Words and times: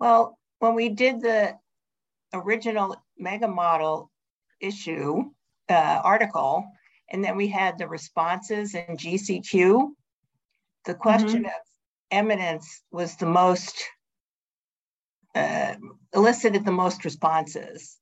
Well, 0.00 0.38
when 0.58 0.74
we 0.74 0.88
did 0.88 1.20
the 1.20 1.56
original 2.32 2.96
mega 3.18 3.46
model 3.46 4.10
issue 4.60 5.24
uh, 5.68 6.00
article, 6.02 6.64
and 7.10 7.22
then 7.22 7.36
we 7.36 7.48
had 7.48 7.78
the 7.78 7.86
responses 7.86 8.74
in 8.74 8.96
GCQ, 8.96 9.90
the 10.86 10.94
question 10.94 11.42
mm-hmm. 11.42 11.46
of 11.46 11.52
eminence 12.10 12.82
was 12.90 13.16
the 13.16 13.26
most 13.26 13.84
uh, 15.34 15.74
elicited 16.14 16.64
the 16.64 16.72
most 16.72 17.04
responses. 17.04 17.98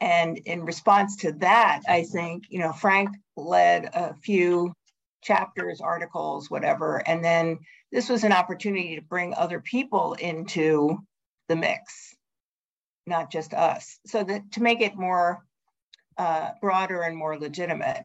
And 0.00 0.38
in 0.38 0.64
response 0.64 1.16
to 1.18 1.32
that, 1.34 1.82
I 1.88 2.02
think, 2.02 2.44
you 2.48 2.58
know, 2.58 2.72
Frank 2.72 3.10
led 3.36 3.88
a 3.94 4.14
few 4.14 4.74
chapters, 5.22 5.80
articles, 5.80 6.50
whatever. 6.50 6.96
And 7.06 7.24
then 7.24 7.58
this 7.90 8.08
was 8.08 8.24
an 8.24 8.32
opportunity 8.32 8.96
to 8.96 9.02
bring 9.02 9.34
other 9.34 9.60
people 9.60 10.14
into 10.14 10.98
the 11.48 11.56
mix, 11.56 12.14
not 13.06 13.30
just 13.30 13.54
us. 13.54 13.98
So 14.06 14.24
that 14.24 14.52
to 14.52 14.62
make 14.62 14.80
it 14.80 14.96
more 14.96 15.44
uh, 16.18 16.50
broader 16.60 17.02
and 17.02 17.16
more 17.16 17.38
legitimate. 17.38 18.04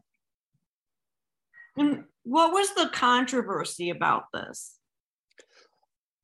And 1.76 2.04
what 2.24 2.52
was 2.52 2.74
the 2.74 2.90
controversy 2.92 3.90
about 3.90 4.24
this? 4.32 4.74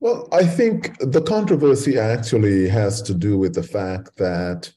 Well, 0.00 0.28
I 0.32 0.44
think 0.44 0.98
the 1.00 1.22
controversy 1.22 1.98
actually 1.98 2.68
has 2.68 3.00
to 3.02 3.14
do 3.14 3.38
with 3.38 3.54
the 3.54 3.62
fact 3.62 4.16
that 4.16 4.70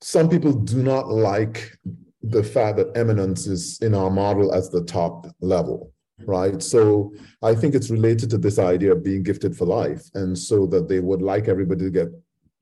some 0.00 0.28
people 0.28 0.52
do 0.52 0.82
not 0.82 1.08
like 1.08 1.78
the 2.22 2.42
fact 2.42 2.76
that 2.76 2.96
eminence 2.96 3.46
is 3.46 3.78
in 3.80 3.94
our 3.94 4.10
model 4.10 4.52
as 4.52 4.70
the 4.70 4.84
top 4.84 5.26
level, 5.40 5.92
right? 6.26 6.62
So 6.62 7.12
I 7.42 7.54
think 7.54 7.74
it's 7.74 7.90
related 7.90 8.30
to 8.30 8.38
this 8.38 8.58
idea 8.58 8.92
of 8.92 9.02
being 9.02 9.22
gifted 9.22 9.56
for 9.56 9.64
life. 9.64 10.02
And 10.14 10.36
so 10.38 10.66
that 10.66 10.88
they 10.88 11.00
would 11.00 11.22
like 11.22 11.48
everybody 11.48 11.84
to 11.84 11.90
get 11.90 12.08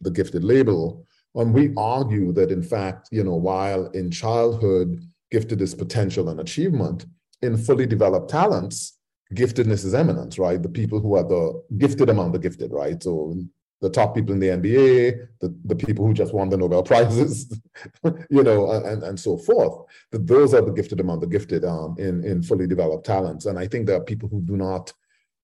the 0.01 0.11
gifted 0.11 0.45
label. 0.45 1.05
And 1.35 1.53
we 1.53 1.73
argue 1.77 2.33
that, 2.33 2.51
in 2.51 2.63
fact, 2.63 3.09
you 3.11 3.25
know, 3.25 3.35
while 3.35 3.87
in 3.87 4.11
childhood, 4.11 5.03
gifted 5.31 5.61
is 5.61 5.75
potential 5.75 6.29
and 6.29 6.41
achievement, 6.41 7.07
in 7.43 7.57
fully 7.57 7.87
developed 7.87 8.31
talents, 8.31 8.99
giftedness 9.35 9.85
is 9.85 9.95
eminence, 9.95 10.39
right? 10.39 10.63
The 10.63 10.69
people 10.69 11.01
who 11.01 11.17
are 11.17 11.23
the 11.23 11.63
gifted 11.77 12.09
among 12.09 12.33
the 12.33 12.39
gifted, 12.39 12.73
right? 12.73 13.01
So 13.03 13.37
the 13.81 13.91
top 13.91 14.15
people 14.15 14.33
in 14.33 14.41
the 14.41 14.49
NBA, 14.49 15.29
the, 15.41 15.55
the 15.65 15.77
people 15.77 16.07
who 16.07 16.13
just 16.13 16.35
won 16.35 16.49
the 16.49 16.57
Nobel 16.57 16.83
Prizes, 16.83 17.61
you 18.31 18.43
know, 18.43 18.71
and, 18.73 19.03
and 19.03 19.19
so 19.19 19.37
forth. 19.37 19.87
That 20.11 20.27
those 20.27 20.53
are 20.55 20.63
the 20.63 20.73
gifted 20.73 21.01
among 21.01 21.21
the 21.21 21.27
gifted 21.27 21.65
um, 21.65 21.95
in, 21.99 22.25
in 22.25 22.43
fully 22.43 22.67
developed 22.67 23.07
talents. 23.07 23.47
And 23.47 23.59
I 23.59 23.69
think 23.69 23.87
there 23.87 23.97
are 23.97 24.05
people 24.05 24.29
who 24.29 24.41
do 24.41 24.57
not 24.57 24.93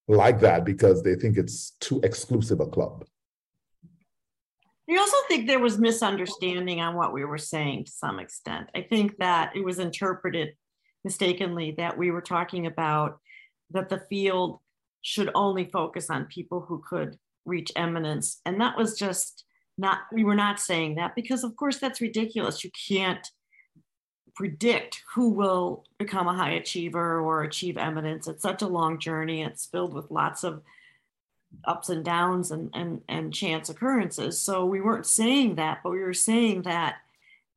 like 0.08 0.40
that 0.40 0.64
because 0.64 1.02
they 1.02 1.14
think 1.14 1.38
it's 1.38 1.72
too 1.80 2.00
exclusive 2.02 2.60
a 2.60 2.66
club. 2.66 3.04
I 4.90 4.98
also 4.98 5.16
think 5.28 5.46
there 5.46 5.60
was 5.60 5.78
misunderstanding 5.78 6.80
on 6.80 6.94
what 6.94 7.14
we 7.14 7.24
were 7.24 7.38
saying 7.38 7.84
to 7.84 7.90
some 7.90 8.18
extent. 8.18 8.68
I 8.74 8.82
think 8.82 9.16
that 9.18 9.56
it 9.56 9.64
was 9.64 9.78
interpreted 9.78 10.54
mistakenly 11.04 11.74
that 11.78 11.96
we 11.96 12.10
were 12.10 12.20
talking 12.20 12.66
about 12.66 13.18
that 13.70 13.88
the 13.88 14.02
field 14.10 14.58
should 15.00 15.30
only 15.34 15.64
focus 15.66 16.10
on 16.10 16.26
people 16.26 16.60
who 16.60 16.82
could 16.86 17.16
reach 17.44 17.72
eminence. 17.76 18.40
And 18.44 18.60
that 18.60 18.76
was 18.76 18.98
just 18.98 19.44
not, 19.76 20.00
we 20.12 20.24
were 20.24 20.34
not 20.34 20.60
saying 20.60 20.96
that 20.96 21.14
because, 21.14 21.44
of 21.44 21.56
course, 21.56 21.78
that's 21.78 22.00
ridiculous. 22.00 22.64
You 22.64 22.70
can't 22.88 23.28
predict 24.34 25.00
who 25.14 25.30
will 25.30 25.84
become 25.98 26.26
a 26.26 26.34
high 26.34 26.52
achiever 26.52 27.20
or 27.20 27.42
achieve 27.42 27.76
eminence. 27.76 28.26
It's 28.26 28.42
such 28.42 28.62
a 28.62 28.68
long 28.68 28.98
journey. 28.98 29.42
It's 29.42 29.66
filled 29.66 29.94
with 29.94 30.10
lots 30.10 30.44
of 30.44 30.62
ups 31.64 31.88
and 31.88 32.04
downs 32.04 32.50
and, 32.50 32.70
and, 32.74 33.02
and 33.08 33.32
chance 33.32 33.68
occurrences. 33.68 34.40
So 34.40 34.64
we 34.64 34.80
weren't 34.80 35.06
saying 35.06 35.54
that, 35.54 35.80
but 35.84 35.90
we 35.90 36.00
were 36.00 36.14
saying 36.14 36.62
that 36.62 36.96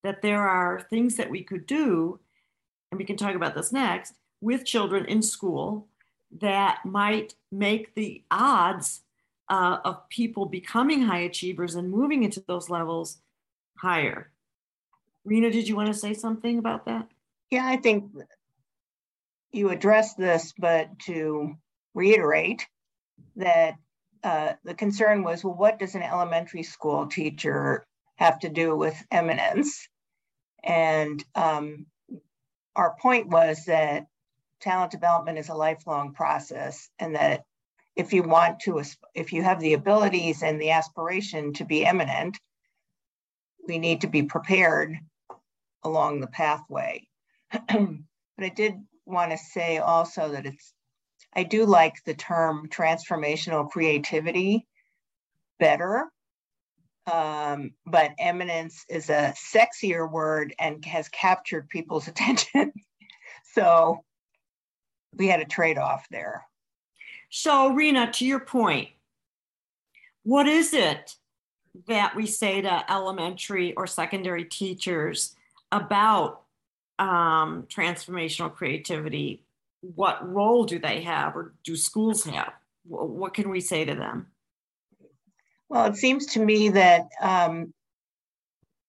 that 0.03 0.21
there 0.21 0.47
are 0.47 0.85
things 0.89 1.15
that 1.15 1.29
we 1.29 1.43
could 1.43 1.65
do, 1.65 2.19
and 2.91 2.99
we 2.99 3.03
can 3.03 3.17
talk 3.17 3.35
about 3.35 3.55
this 3.55 3.73
next, 3.73 4.13
with 4.39 4.63
children 4.63 5.03
in 5.05 5.21
school 5.21 5.87
that 6.39 6.85
might 6.85 7.33
make 7.51 7.95
the 7.95 8.23
odds 8.29 9.01
uh, 9.49 9.77
of 9.83 10.09
people 10.09 10.45
becoming 10.45 11.01
high 11.01 11.19
achievers 11.19 11.75
and 11.75 11.89
moving 11.89 12.23
into 12.23 12.43
those 12.47 12.69
levels 12.69 13.19
higher. 13.77 14.31
Rena, 15.23 15.51
did 15.51 15.67
you 15.67 15.75
want 15.75 15.87
to 15.87 15.93
say 15.93 16.13
something 16.13 16.57
about 16.57 16.85
that? 16.85 17.07
Yeah, 17.49 17.65
I 17.65 17.77
think 17.77 18.11
you 19.51 19.69
addressed 19.69 20.17
this, 20.17 20.53
but 20.57 20.99
to 20.99 21.55
reiterate 21.93 22.67
that 23.35 23.75
uh, 24.23 24.53
the 24.63 24.73
concern 24.73 25.23
was 25.23 25.43
well, 25.43 25.55
what 25.55 25.79
does 25.79 25.95
an 25.95 26.03
elementary 26.03 26.63
school 26.63 27.07
teacher 27.07 27.85
have 28.15 28.39
to 28.39 28.49
do 28.49 28.75
with 28.75 28.95
eminence? 29.11 29.87
And 30.63 31.23
um, 31.35 31.85
our 32.75 32.95
point 32.99 33.27
was 33.27 33.65
that 33.65 34.07
talent 34.59 34.91
development 34.91 35.37
is 35.37 35.49
a 35.49 35.55
lifelong 35.55 36.13
process 36.13 36.89
and 36.99 37.15
that 37.15 37.43
if 37.97 38.13
you 38.13 38.23
want 38.23 38.59
to 38.61 38.81
if 39.15 39.33
you 39.33 39.41
have 39.41 39.59
the 39.59 39.73
abilities 39.73 40.43
and 40.43 40.61
the 40.61 40.71
aspiration 40.71 41.51
to 41.53 41.65
be 41.65 41.85
eminent 41.85 42.37
we 43.67 43.79
need 43.79 44.01
to 44.01 44.07
be 44.07 44.23
prepared 44.23 44.95
along 45.83 46.21
the 46.21 46.27
pathway. 46.27 47.05
But 48.39 48.45
i 48.45 48.49
did 48.49 48.75
want 49.07 49.31
to 49.31 49.37
say 49.37 49.79
also 49.79 50.29
that 50.29 50.45
it's 50.45 50.71
i 51.33 51.41
do 51.41 51.65
like 51.65 51.95
the 52.05 52.13
term 52.13 52.69
transformational 52.69 53.67
creativity 53.67 54.67
better. 55.59 56.05
Um, 57.11 57.71
but 57.85 58.11
eminence 58.19 58.85
is 58.89 59.09
a 59.09 59.33
sexier 59.53 60.11
word 60.11 60.53
and 60.59 60.85
has 60.85 61.09
captured 61.09 61.69
people's 61.69 62.07
attention. 62.11 62.73
So 63.53 64.03
we 65.13 65.27
had 65.27 65.39
a 65.39 65.45
trade-off 65.45 66.05
there. 66.11 66.45
So, 67.29 67.73
Rena, 67.73 68.11
to 68.13 68.25
your 68.25 68.39
point, 68.39 68.89
what 70.23 70.47
is 70.47 70.73
it 70.73 71.15
that 71.87 72.15
we 72.15 72.25
say 72.25 72.61
to 72.61 72.91
elementary 72.91 73.73
or 73.75 73.87
secondary 73.87 74.45
teachers 74.45 75.35
about 75.71 76.41
um, 76.99 77.67
transformational 77.69 78.53
creativity? 78.53 79.43
What 79.81 80.27
role 80.27 80.65
do 80.65 80.79
they 80.79 81.01
have, 81.01 81.35
or 81.35 81.53
do 81.63 81.75
schools 81.75 82.23
have? 82.25 82.53
What 82.85 83.33
can 83.33 83.49
we 83.49 83.61
say 83.61 83.85
to 83.85 83.95
them? 83.95 84.27
Well, 85.69 85.85
it 85.85 85.97
seems 85.97 86.25
to 86.27 86.43
me 86.43 86.69
that 86.69 87.09
um, 87.21 87.73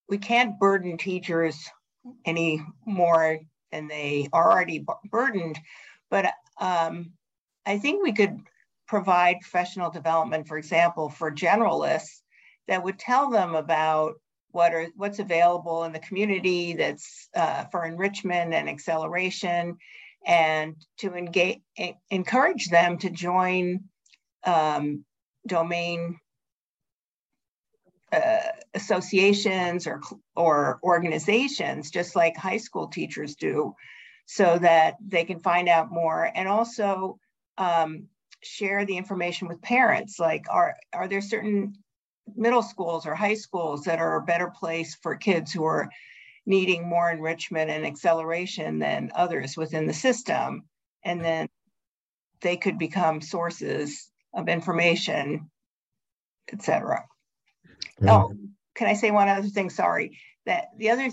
we 0.09 0.19
can't 0.19 0.59
burden 0.59 0.97
teachers 0.97 1.69
any 2.25 2.65
more 2.87 3.41
than 3.73 3.89
they 3.89 4.29
are 4.33 4.51
already 4.51 4.87
burdened 5.11 5.59
but 6.11 6.33
um, 6.61 7.13
I 7.67 7.79
think 7.79 8.03
we 8.03 8.13
could 8.13 8.39
provide 8.87 9.41
professional 9.41 9.91
development, 9.91 10.49
for 10.49 10.57
example, 10.57 11.11
for 11.11 11.31
generalists 11.31 12.23
that 12.67 12.83
would 12.83 12.99
tell 12.99 13.31
them 13.31 13.55
about 13.55 14.15
what 14.51 14.73
are 14.73 14.87
what's 14.97 15.19
available 15.19 15.85
in 15.85 15.93
the 15.93 15.99
community 15.99 16.73
that's 16.73 17.29
uh, 17.35 17.65
for 17.71 17.85
enrichment 17.85 18.55
and 18.55 18.69
acceleration, 18.69 19.77
and 20.27 20.75
to 20.99 21.15
engage 21.15 21.61
encourage 22.11 22.69
them 22.69 22.99
to 22.99 23.11
join 23.11 23.85
um, 24.45 25.05
domain 25.47 26.19
uh, 28.11 28.39
associations 28.75 29.87
or 29.87 30.01
or 30.35 30.81
organizations, 30.83 31.91
just 31.91 32.17
like 32.17 32.37
high 32.37 32.57
school 32.57 32.89
teachers 32.89 33.37
do, 33.37 33.75
so 34.25 34.59
that 34.59 34.97
they 35.07 35.25
can 35.25 35.41
find 35.41 35.69
out 35.69 35.93
more. 35.93 36.31
And 36.35 36.49
also 36.49 37.19
um, 37.59 38.09
share 38.43 38.87
the 38.87 38.97
information 38.97 39.49
with 39.49 39.61
parents. 39.61 40.19
Like, 40.19 40.47
are, 40.49 40.77
are 40.93 41.09
there 41.09 41.21
certain 41.21 41.75
middle 42.37 42.63
schools 42.63 43.07
or 43.07 43.15
high 43.15 43.35
schools 43.35 43.85
that 43.85 43.99
are 43.99 44.17
a 44.17 44.25
better 44.25 44.49
place 44.49 44.95
for 44.95 45.17
kids 45.17 45.53
who 45.53 45.65
are 45.65 45.91
needing 46.47 46.89
more 46.89 47.11
enrichment 47.11 47.71
and 47.71 47.85
acceleration 47.85 48.79
than 48.79 49.13
others 49.15 49.57
within 49.57 49.87
the 49.87 49.93
system? 49.93 50.63
And 51.05 51.25
then 51.25 51.49
they 52.41 52.57
could 52.57 52.79
become 52.79 53.21
sources 53.21 54.11
of 54.33 54.49
information, 54.49 55.51
et 56.53 56.63
cetera. 56.63 57.05
Oh, 58.07 58.33
can 58.75 58.87
I 58.87 58.95
say 58.95 59.11
one 59.11 59.29
other 59.29 59.49
thing? 59.49 59.71
Sorry. 59.71 60.19
That 60.47 60.67
the 60.77 60.91
other 60.91 61.11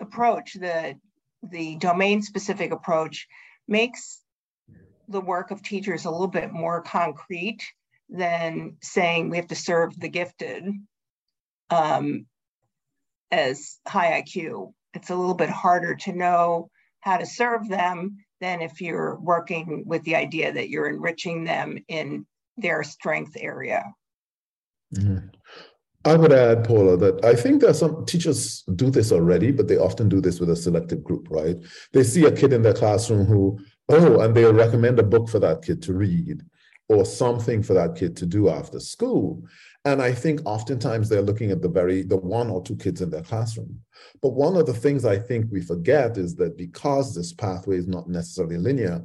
approach, 0.00 0.54
the 0.54 0.98
the 1.42 1.76
domain 1.76 2.22
specific 2.22 2.72
approach 2.72 3.28
makes 3.68 4.22
the 5.08 5.20
work 5.20 5.50
of 5.50 5.62
teachers 5.62 6.04
a 6.04 6.10
little 6.10 6.26
bit 6.26 6.52
more 6.52 6.82
concrete 6.82 7.62
than 8.08 8.76
saying 8.82 9.30
we 9.30 9.36
have 9.36 9.48
to 9.48 9.54
serve 9.54 9.98
the 9.98 10.08
gifted 10.08 10.64
um, 11.70 12.26
as 13.30 13.78
high 13.86 14.22
IQ. 14.22 14.72
It's 14.94 15.10
a 15.10 15.16
little 15.16 15.34
bit 15.34 15.50
harder 15.50 15.96
to 15.96 16.12
know 16.12 16.70
how 17.00 17.18
to 17.18 17.26
serve 17.26 17.68
them 17.68 18.18
than 18.40 18.62
if 18.62 18.80
you're 18.80 19.16
working 19.16 19.84
with 19.86 20.02
the 20.04 20.16
idea 20.16 20.52
that 20.52 20.68
you're 20.68 20.88
enriching 20.88 21.44
them 21.44 21.78
in 21.88 22.26
their 22.56 22.82
strength 22.82 23.36
area. 23.38 23.84
Mm-hmm. 24.94 25.28
I 26.04 26.16
would 26.16 26.32
add, 26.32 26.64
Paula, 26.64 26.96
that 26.98 27.24
I 27.24 27.34
think 27.34 27.60
that 27.62 27.74
some 27.74 28.06
teachers 28.06 28.62
do 28.76 28.90
this 28.90 29.10
already, 29.10 29.50
but 29.50 29.66
they 29.66 29.76
often 29.76 30.08
do 30.08 30.20
this 30.20 30.38
with 30.38 30.48
a 30.50 30.56
selective 30.56 31.02
group, 31.02 31.26
right? 31.30 31.56
They 31.92 32.04
see 32.04 32.24
a 32.24 32.32
kid 32.32 32.52
in 32.52 32.62
their 32.62 32.74
classroom 32.74 33.26
who, 33.26 33.58
oh, 33.88 34.20
and 34.20 34.34
they'll 34.34 34.52
recommend 34.52 34.98
a 34.98 35.04
book 35.04 35.28
for 35.28 35.38
that 35.38 35.62
kid 35.62 35.82
to 35.82 35.94
read 35.94 36.42
or 36.88 37.04
something 37.04 37.62
for 37.62 37.74
that 37.74 37.96
kid 37.96 38.16
to 38.16 38.26
do 38.26 38.48
after 38.48 38.78
school. 38.78 39.42
And 39.84 40.00
I 40.02 40.12
think 40.12 40.40
oftentimes 40.44 41.08
they're 41.08 41.22
looking 41.22 41.50
at 41.50 41.62
the 41.62 41.68
very, 41.68 42.02
the 42.02 42.16
one 42.16 42.48
or 42.50 42.62
two 42.62 42.76
kids 42.76 43.00
in 43.00 43.10
their 43.10 43.22
classroom. 43.22 43.80
But 44.22 44.30
one 44.30 44.56
of 44.56 44.66
the 44.66 44.74
things 44.74 45.04
I 45.04 45.18
think 45.18 45.46
we 45.50 45.60
forget 45.60 46.16
is 46.16 46.34
that 46.36 46.56
because 46.56 47.14
this 47.14 47.32
pathway 47.32 47.78
is 47.78 47.86
not 47.86 48.08
necessarily 48.08 48.56
linear, 48.56 49.04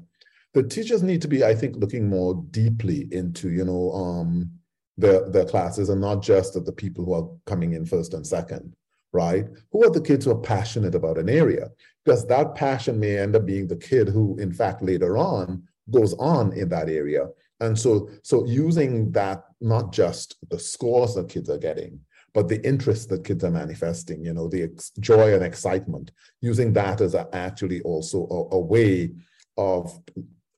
the 0.53 0.63
teachers 0.63 1.01
need 1.01 1.21
to 1.21 1.27
be, 1.27 1.43
I 1.43 1.55
think, 1.55 1.77
looking 1.77 2.09
more 2.09 2.43
deeply 2.51 3.07
into, 3.11 3.49
you 3.49 3.63
know, 3.63 3.91
um, 3.93 4.51
their, 4.97 5.29
their 5.29 5.45
classes 5.45 5.89
and 5.89 6.01
not 6.01 6.21
just 6.21 6.55
at 6.55 6.65
the 6.65 6.71
people 6.71 7.05
who 7.05 7.13
are 7.13 7.29
coming 7.45 7.73
in 7.73 7.85
first 7.85 8.13
and 8.13 8.25
second, 8.25 8.75
right? 9.13 9.45
Who 9.71 9.85
are 9.85 9.91
the 9.91 10.01
kids 10.01 10.25
who 10.25 10.31
are 10.31 10.39
passionate 10.39 10.95
about 10.95 11.17
an 11.17 11.29
area? 11.29 11.69
Because 12.03 12.25
that 12.27 12.55
passion 12.55 12.99
may 12.99 13.17
end 13.17 13.35
up 13.35 13.45
being 13.45 13.67
the 13.67 13.75
kid 13.75 14.09
who, 14.09 14.37
in 14.37 14.51
fact, 14.51 14.81
later 14.81 15.17
on 15.17 15.63
goes 15.89 16.13
on 16.15 16.53
in 16.53 16.69
that 16.69 16.89
area. 16.89 17.27
And 17.59 17.77
so, 17.77 18.09
so 18.23 18.45
using 18.45 19.11
that, 19.11 19.43
not 19.59 19.93
just 19.93 20.37
the 20.49 20.57
scores 20.57 21.15
that 21.15 21.29
kids 21.29 21.49
are 21.49 21.57
getting, 21.57 21.99
but 22.33 22.47
the 22.47 22.65
interest 22.65 23.09
that 23.09 23.25
kids 23.25 23.43
are 23.43 23.51
manifesting, 23.51 24.23
you 24.23 24.33
know, 24.33 24.47
the 24.47 24.69
joy 24.99 25.33
and 25.33 25.43
excitement, 25.43 26.11
using 26.39 26.73
that 26.73 27.01
as 27.01 27.13
a, 27.13 27.27
actually 27.33 27.81
also 27.81 28.25
a, 28.29 28.55
a 28.55 28.59
way 28.59 29.11
of 29.57 29.99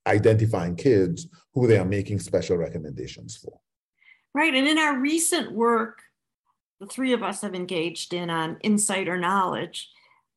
identifying 0.08 0.76
kids 0.76 1.28
who 1.54 1.68
they 1.68 1.78
are 1.78 1.86
making 1.86 2.20
special 2.20 2.58
recommendations 2.58 3.36
for. 3.38 3.60
Right. 4.36 4.54
And 4.54 4.68
in 4.68 4.78
our 4.78 5.00
recent 5.00 5.52
work, 5.52 6.02
the 6.84 6.94
three 6.94 7.14
of 7.14 7.24
us 7.24 7.42
have 7.42 7.56
engaged 7.56 8.14
in 8.14 8.30
on 8.30 8.58
insider 8.62 9.18
knowledge. 9.18 9.90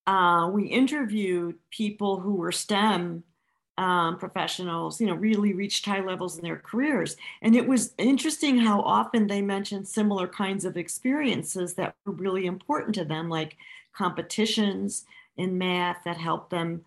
Uh, 0.07 0.49
we 0.53 0.65
interviewed 0.67 1.57
people 1.71 2.21
who 2.21 2.37
were 2.37 2.53
STEM 2.53 3.25
um, 3.79 4.17
professionals, 4.17 5.01
you 5.01 5.09
know, 5.09 5.17
really 5.17 5.53
reached 5.53 5.85
high 5.85 6.01
levels 6.01 6.39
in 6.39 6.45
their 6.45 6.59
careers. 6.59 7.17
And 7.43 7.57
it 7.57 7.67
was 7.67 7.95
interesting 7.99 8.59
how 8.59 8.81
often 8.81 9.27
they 9.27 9.43
mentioned 9.43 9.89
similar 9.89 10.29
kinds 10.29 10.65
of 10.65 10.77
experiences 10.77 11.75
that 11.75 11.97
were 12.05 12.13
really 12.13 12.47
important 12.47 12.95
to 12.95 13.05
them, 13.05 13.29
like 13.29 13.57
competitions 13.93 15.05
in 15.37 15.59
math 15.59 15.99
that 16.05 16.17
helped 16.17 16.51
them, 16.51 16.83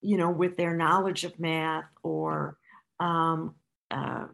you 0.00 0.16
know, 0.16 0.30
with 0.30 0.56
their 0.56 0.74
knowledge 0.74 1.24
of 1.24 1.38
math 1.38 1.84
or 2.02 2.56
um, 2.98 3.54
uh, 3.90 4.24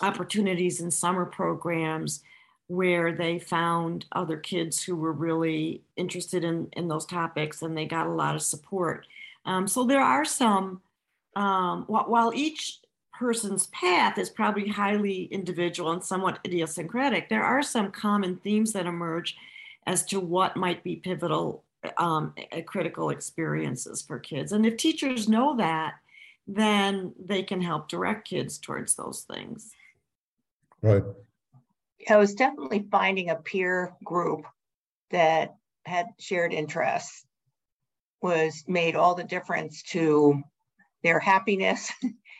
opportunities 0.00 0.80
in 0.80 0.90
summer 0.90 1.26
programs 1.26 2.22
where 2.66 3.12
they 3.12 3.38
found 3.38 4.06
other 4.12 4.36
kids 4.36 4.82
who 4.82 4.96
were 4.96 5.12
really 5.12 5.82
interested 5.96 6.44
in, 6.44 6.68
in 6.72 6.88
those 6.88 7.04
topics 7.04 7.62
and 7.62 7.76
they 7.76 7.84
got 7.84 8.06
a 8.06 8.12
lot 8.12 8.34
of 8.34 8.42
support. 8.42 9.06
Um, 9.44 9.68
so 9.68 9.84
there 9.84 10.00
are 10.00 10.24
some, 10.24 10.80
um, 11.36 11.84
while 11.86 12.32
each 12.34 12.78
person's 13.12 13.66
path 13.68 14.18
is 14.18 14.30
probably 14.30 14.68
highly 14.68 15.24
individual 15.24 15.92
and 15.92 16.02
somewhat 16.02 16.38
idiosyncratic, 16.44 17.28
there 17.28 17.44
are 17.44 17.62
some 17.62 17.90
common 17.90 18.36
themes 18.38 18.72
that 18.72 18.86
emerge 18.86 19.36
as 19.86 20.04
to 20.06 20.18
what 20.18 20.56
might 20.56 20.82
be 20.82 20.96
pivotal 20.96 21.62
um, 21.98 22.34
critical 22.64 23.10
experiences 23.10 24.00
for 24.00 24.18
kids. 24.18 24.52
And 24.52 24.64
if 24.64 24.78
teachers 24.78 25.28
know 25.28 25.56
that, 25.56 25.96
then 26.46 27.12
they 27.22 27.42
can 27.42 27.60
help 27.60 27.88
direct 27.88 28.28
kids 28.28 28.58
towards 28.58 28.94
those 28.94 29.20
things. 29.22 29.72
Right. 30.82 31.02
I 32.08 32.16
was 32.16 32.34
definitely 32.34 32.86
finding 32.90 33.30
a 33.30 33.36
peer 33.36 33.94
group 34.04 34.44
that 35.10 35.54
had 35.86 36.06
shared 36.18 36.52
interests 36.52 37.24
was 38.22 38.64
made 38.66 38.96
all 38.96 39.14
the 39.14 39.24
difference 39.24 39.82
to 39.82 40.42
their 41.02 41.20
happiness 41.20 41.92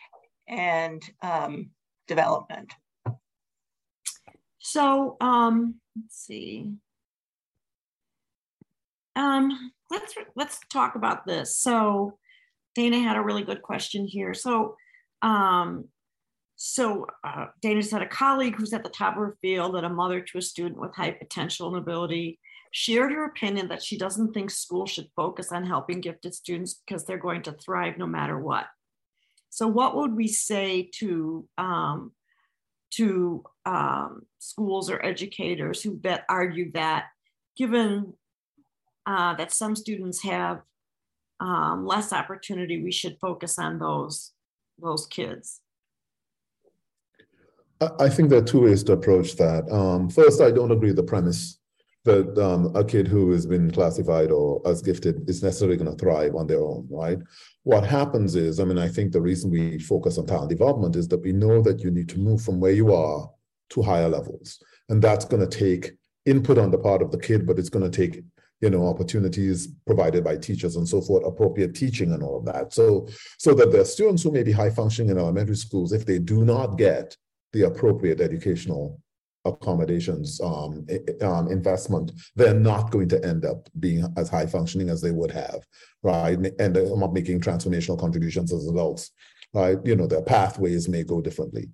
and 0.47 1.01
um, 1.21 1.69
development. 2.07 2.73
So 4.59 5.15
um, 5.21 5.75
let's 5.95 6.17
see. 6.17 6.73
Um, 9.15 9.71
let's 9.91 10.15
let's 10.35 10.59
talk 10.71 10.95
about 10.95 11.25
this. 11.25 11.55
So 11.55 12.17
Dana 12.73 12.99
had 12.99 13.15
a 13.15 13.21
really 13.21 13.43
good 13.43 13.61
question 13.61 14.05
here. 14.07 14.33
So 14.33 14.75
um, 15.21 15.85
so 16.55 17.05
uh, 17.23 17.47
Dana 17.61 17.83
said 17.83 18.01
a 18.01 18.07
colleague 18.07 18.55
who's 18.55 18.73
at 18.73 18.83
the 18.83 18.89
top 18.89 19.13
of 19.13 19.19
her 19.19 19.37
field 19.41 19.75
and 19.75 19.85
a 19.85 19.89
mother 19.89 20.21
to 20.21 20.37
a 20.37 20.41
student 20.41 20.79
with 20.79 20.95
high 20.95 21.11
potential 21.11 21.67
and 21.67 21.77
ability 21.77 22.39
shared 22.71 23.11
her 23.11 23.25
opinion 23.25 23.69
that 23.69 23.81
she 23.81 23.97
doesn't 23.97 24.33
think 24.33 24.49
school 24.49 24.85
should 24.85 25.07
focus 25.15 25.51
on 25.51 25.65
helping 25.65 26.01
gifted 26.01 26.33
students 26.33 26.73
because 26.85 27.05
they're 27.05 27.17
going 27.17 27.41
to 27.41 27.53
thrive 27.53 27.97
no 27.97 28.05
matter 28.05 28.37
what. 28.37 28.65
So 29.49 29.67
what 29.67 29.95
would 29.95 30.13
we 30.13 30.27
say 30.27 30.89
to 30.95 31.47
um, 31.57 32.11
to 32.95 33.43
um, 33.65 34.23
schools 34.39 34.89
or 34.89 35.03
educators 35.05 35.81
who 35.81 35.95
bet 35.95 36.25
argue 36.27 36.71
that 36.73 37.05
given 37.57 38.13
uh, 39.05 39.35
that 39.35 39.51
some 39.51 39.75
students 39.75 40.23
have 40.23 40.61
um, 41.39 41.85
less 41.85 42.11
opportunity, 42.11 42.83
we 42.83 42.91
should 42.91 43.17
focus 43.21 43.57
on 43.57 43.79
those 43.79 44.31
those 44.77 45.07
kids? 45.07 45.61
I 47.81 48.09
think 48.09 48.29
there 48.29 48.39
are 48.39 48.45
two 48.45 48.61
ways 48.61 48.83
to 48.83 48.93
approach 48.93 49.35
that. 49.35 49.69
Um, 49.69 50.09
first, 50.09 50.41
I 50.41 50.51
don't 50.51 50.71
agree 50.71 50.89
with 50.89 50.95
the 50.95 51.03
premise 51.03 51.59
that 52.05 52.37
um, 52.37 52.73
a 52.75 52.83
kid 52.83 53.07
who 53.07 53.31
has 53.31 53.45
been 53.45 53.69
classified 53.71 54.31
or 54.31 54.61
as 54.65 54.81
gifted 54.81 55.27
is 55.27 55.43
necessarily 55.43 55.75
going 55.75 55.91
to 55.91 55.97
thrive 55.97 56.35
on 56.35 56.47
their 56.47 56.61
own, 56.61 56.87
right? 56.89 57.17
What 57.63 57.85
happens 57.85 58.35
is, 58.35 58.59
I 58.59 58.63
mean, 58.63 58.77
I 58.77 58.87
think 58.87 59.11
the 59.11 59.21
reason 59.21 59.51
we 59.51 59.79
focus 59.79 60.17
on 60.17 60.27
talent 60.27 60.51
development 60.51 60.95
is 60.95 61.07
that 61.09 61.23
we 61.23 61.33
know 61.33 61.61
that 61.63 61.81
you 61.81 61.91
need 61.91 62.07
to 62.09 62.19
move 62.19 62.41
from 62.41 62.59
where 62.59 62.71
you 62.71 62.93
are 62.93 63.29
to 63.71 63.81
higher 63.81 64.07
levels. 64.07 64.63
And 64.87 65.01
that's 65.01 65.25
going 65.25 65.47
to 65.47 65.57
take 65.57 65.93
input 66.25 66.59
on 66.59 66.71
the 66.71 66.77
part 66.77 67.01
of 67.01 67.11
the 67.11 67.19
kid, 67.19 67.45
but 67.45 67.57
it's 67.59 67.69
going 67.69 67.89
to 67.89 67.95
take 67.95 68.23
you 68.61 68.69
know 68.69 68.87
opportunities 68.87 69.67
provided 69.85 70.23
by 70.23 70.37
teachers 70.37 70.77
and 70.77 70.87
so 70.87 71.01
forth 71.01 71.25
appropriate 71.25 71.75
teaching 71.75 72.13
and 72.13 72.23
all 72.23 72.37
of 72.37 72.45
that 72.45 72.73
so 72.73 73.05
so 73.37 73.53
that 73.53 73.69
the 73.69 73.83
students 73.83 74.23
who 74.23 74.31
may 74.31 74.43
be 74.43 74.51
high 74.53 74.69
functioning 74.69 75.11
in 75.11 75.17
elementary 75.17 75.57
schools 75.57 75.91
if 75.91 76.05
they 76.05 76.19
do 76.19 76.45
not 76.45 76.77
get 76.77 77.17
the 77.55 77.63
appropriate 77.63 78.19
educational 78.19 78.99
accommodations 79.45 80.41
um, 80.41 80.85
um, 81.21 81.47
investment, 81.49 82.11
they're 82.35 82.53
not 82.53 82.91
going 82.91 83.07
to 83.07 83.23
end 83.25 83.45
up 83.45 83.69
being 83.79 84.05
as 84.17 84.27
high 84.27 84.45
functioning 84.45 84.89
as 84.89 85.01
they 85.01 85.11
would 85.11 85.31
have, 85.31 85.65
right? 86.03 86.37
And 86.59 86.75
they're 86.75 86.97
not 86.97 87.13
making 87.13 87.39
transformational 87.39 87.97
contributions 87.97 88.51
as 88.51 88.67
adults, 88.67 89.11
right? 89.53 89.77
You 89.85 89.95
know, 89.95 90.05
their 90.05 90.21
pathways 90.21 90.89
may 90.89 91.03
go 91.03 91.21
differently. 91.21 91.69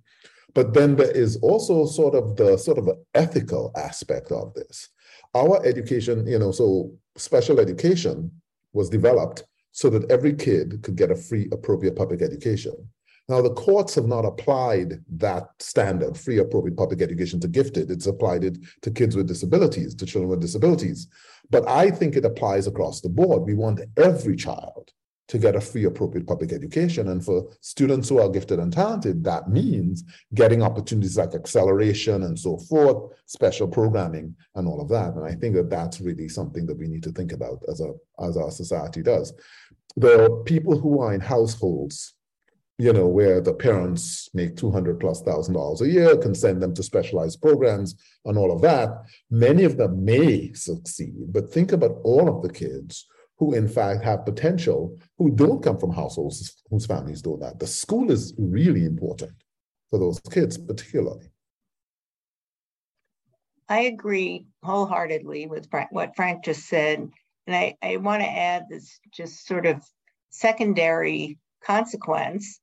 But 0.54 0.74
then 0.76 0.98
there 0.98 1.10
is 1.10 1.38
also 1.38 1.88
sort 1.88 2.14
of 2.14 2.36
the 2.36 2.58
sort 2.58 2.78
of 2.78 2.90
ethical 3.16 3.72
aspect 3.76 4.32
of 4.32 4.54
this. 4.54 4.90
Our 5.34 5.66
education, 5.66 6.28
you 6.28 6.38
know, 6.38 6.52
so 6.52 6.94
special 7.16 7.60
education 7.60 8.32
was 8.74 8.90
developed 8.90 9.46
so 9.72 9.90
that 9.90 10.12
every 10.12 10.34
kid 10.34 10.84
could 10.84 10.96
get 10.96 11.10
a 11.10 11.16
free, 11.16 11.48
appropriate 11.52 11.96
public 11.96 12.22
education. 12.22 12.76
Now, 13.32 13.42
the 13.42 13.54
courts 13.54 13.96
have 13.96 14.08
not 14.08 14.26
applied 14.26 15.02
that 15.10 15.52
standard, 15.60 16.18
free 16.18 16.40
appropriate 16.40 16.76
public 16.76 17.02
education 17.02 17.40
to 17.40 17.48
gifted. 17.48 17.90
It's 17.90 18.06
applied 18.06 18.44
it 18.44 18.58
to 18.82 18.92
kids 18.92 19.16
with 19.16 19.30
disabilities, 19.30 19.96
to 19.96 20.06
children 20.06 20.30
with 20.30 20.42
disabilities. 20.42 21.08
But 21.50 21.66
I 21.66 21.92
think 21.92 22.18
it 22.18 22.26
applies 22.26 22.68
across 22.68 23.00
the 23.00 23.08
board. 23.08 23.44
We 23.44 23.54
want 23.54 23.80
every 23.96 24.36
child 24.36 24.92
to 25.30 25.38
get 25.38 25.56
a 25.56 25.62
free 25.62 25.86
appropriate 25.86 26.28
public 26.28 26.52
education. 26.52 27.08
And 27.08 27.24
for 27.24 27.48
students 27.62 28.10
who 28.10 28.20
are 28.20 28.28
gifted 28.28 28.60
and 28.60 28.74
talented, 28.74 29.24
that 29.24 29.50
means 29.50 30.04
getting 30.34 30.62
opportunities 30.62 31.18
like 31.18 31.34
acceleration 31.34 32.24
and 32.24 32.38
so 32.38 32.58
forth, 32.58 33.14
special 33.28 33.70
programming 33.70 34.36
and 34.56 34.68
all 34.68 34.82
of 34.82 34.90
that. 34.90 35.14
And 35.14 35.24
I 35.24 35.36
think 35.36 35.56
that 35.56 35.70
that's 35.70 36.02
really 36.02 36.28
something 36.28 36.66
that 36.66 36.78
we 36.78 36.90
need 36.90 37.04
to 37.04 37.14
think 37.14 37.32
about 37.32 37.64
as 37.70 37.80
a 37.80 37.94
as 38.22 38.36
our 38.36 38.52
society 38.52 39.02
does. 39.02 39.32
The 39.96 40.44
people 40.46 40.78
who 40.78 41.00
are 41.00 41.14
in 41.14 41.22
households 41.22 42.14
you 42.82 42.92
know, 42.92 43.06
where 43.06 43.40
the 43.40 43.54
parents 43.54 44.28
make 44.34 44.56
200 44.56 45.00
plus 45.00 45.22
thousand 45.22 45.54
dollars 45.54 45.82
a 45.82 45.88
year, 45.88 46.18
can 46.18 46.34
send 46.34 46.60
them 46.64 46.74
to 46.74 46.82
specialized 46.82 47.40
programs 47.40 47.94
and 48.26 48.40
all 48.40 48.52
of 48.52 48.60
that. 48.64 48.90
Many 49.30 49.66
of 49.66 49.78
them 49.78 50.04
may 50.04 50.52
succeed, 50.54 51.32
but 51.32 51.54
think 51.54 51.74
about 51.74 52.00
all 52.04 52.28
of 52.28 52.42
the 52.42 52.52
kids 52.52 53.06
who 53.38 53.54
in 53.54 53.68
fact 53.68 54.04
have 54.04 54.26
potential, 54.26 54.98
who 55.20 55.30
don't 55.30 55.62
come 55.62 55.78
from 55.78 55.92
households 55.92 56.64
whose 56.72 56.88
families 56.88 57.22
do 57.22 57.38
that. 57.40 57.60
The 57.60 57.68
school 57.68 58.10
is 58.10 58.34
really 58.40 58.86
important 58.86 59.34
for 59.92 60.00
those 60.00 60.20
kids, 60.32 60.58
particularly. 60.58 61.28
I 63.70 63.82
agree 63.82 64.48
wholeheartedly 64.64 65.46
with 65.46 65.68
what 65.92 66.16
Frank 66.16 66.46
just 66.46 66.68
said. 66.68 67.12
And 67.46 67.56
I, 67.56 67.76
I 67.84 67.98
want 67.98 68.24
to 68.24 68.28
add 68.28 68.66
this 68.70 69.00
just 69.12 69.46
sort 69.46 69.68
of 69.68 69.84
secondary 70.32 71.38
consequence 71.64 72.60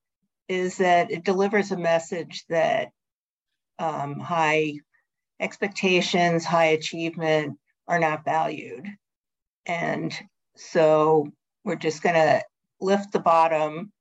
is 0.49 0.79
that 0.79 1.11
it 1.11 1.25
delivers 1.25 1.71
a 1.71 1.77
message 1.77 2.45
that 2.49 2.91
um, 3.79 4.19
high 4.19 4.75
expectations, 5.41 6.45
high 6.45 6.67
achievement 6.67 7.59
are 7.87 7.99
not 7.99 8.25
valued. 8.25 8.87
And 9.67 10.13
so 10.57 11.29
we're 11.65 11.77
just 11.77 12.03
going 12.03 12.15
to 12.15 12.43
lift 12.81 13.13
the 13.13 13.21
bottom 13.21 13.93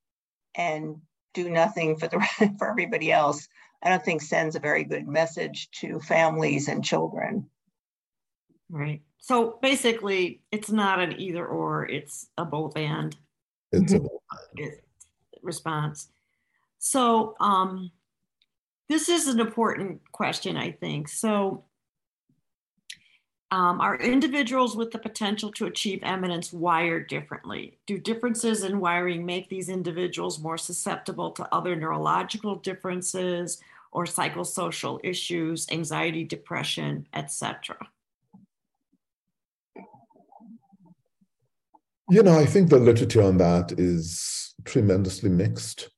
and 0.55 0.97
do 1.33 1.49
nothing 1.49 1.97
for 1.97 2.07
the 2.07 2.55
for 2.57 2.69
everybody 2.69 3.11
else. 3.11 3.47
I 3.83 3.89
don't 3.89 4.03
think 4.03 4.21
sends 4.21 4.55
a 4.55 4.59
very 4.59 4.83
good 4.83 5.07
message 5.07 5.69
to 5.81 5.99
families 5.99 6.67
and 6.67 6.83
children. 6.83 7.49
Right. 8.69 9.01
So 9.19 9.59
basically, 9.61 10.41
it's 10.51 10.71
not 10.71 10.99
an 10.99 11.19
either 11.19 11.45
or; 11.45 11.85
it's 11.85 12.27
a 12.37 12.45
both 12.45 12.75
and. 12.75 13.15
It's 13.71 13.93
a 13.93 13.99
mm-hmm. 13.99 14.65
response. 15.43 16.09
So, 16.79 17.35
um, 17.39 17.91
this 18.89 19.09
is 19.09 19.27
an 19.27 19.39
important 19.39 20.01
question, 20.11 20.55
I 20.55 20.71
think. 20.71 21.09
So, 21.09 21.65
um, 23.49 23.79
are 23.79 23.97
individuals 23.97 24.75
with 24.75 24.91
the 24.91 24.99
potential 24.99 25.51
to 25.53 25.67
achieve 25.67 25.99
eminence 26.03 26.51
wired 26.51 27.07
differently? 27.07 27.77
Do 27.85 27.97
differences 27.97 28.63
in 28.63 28.79
wiring 28.79 29.25
make 29.25 29.49
these 29.49 29.69
individuals 29.69 30.39
more 30.39 30.57
susceptible 30.57 31.31
to 31.31 31.53
other 31.53 31.75
neurological 31.75 32.55
differences 32.55 33.61
or 33.93 34.03
psychosocial 34.03 34.99
issues, 35.01 35.65
anxiety, 35.71 36.25
depression, 36.25 37.07
etc.? 37.13 37.77
You 42.09 42.23
know, 42.23 42.37
I 42.37 42.45
think 42.45 42.69
the 42.69 42.79
literature 42.79 43.21
on 43.21 43.37
that 43.37 43.73
is 43.77 44.53
tremendously 44.65 45.29
mixed. 45.29 45.89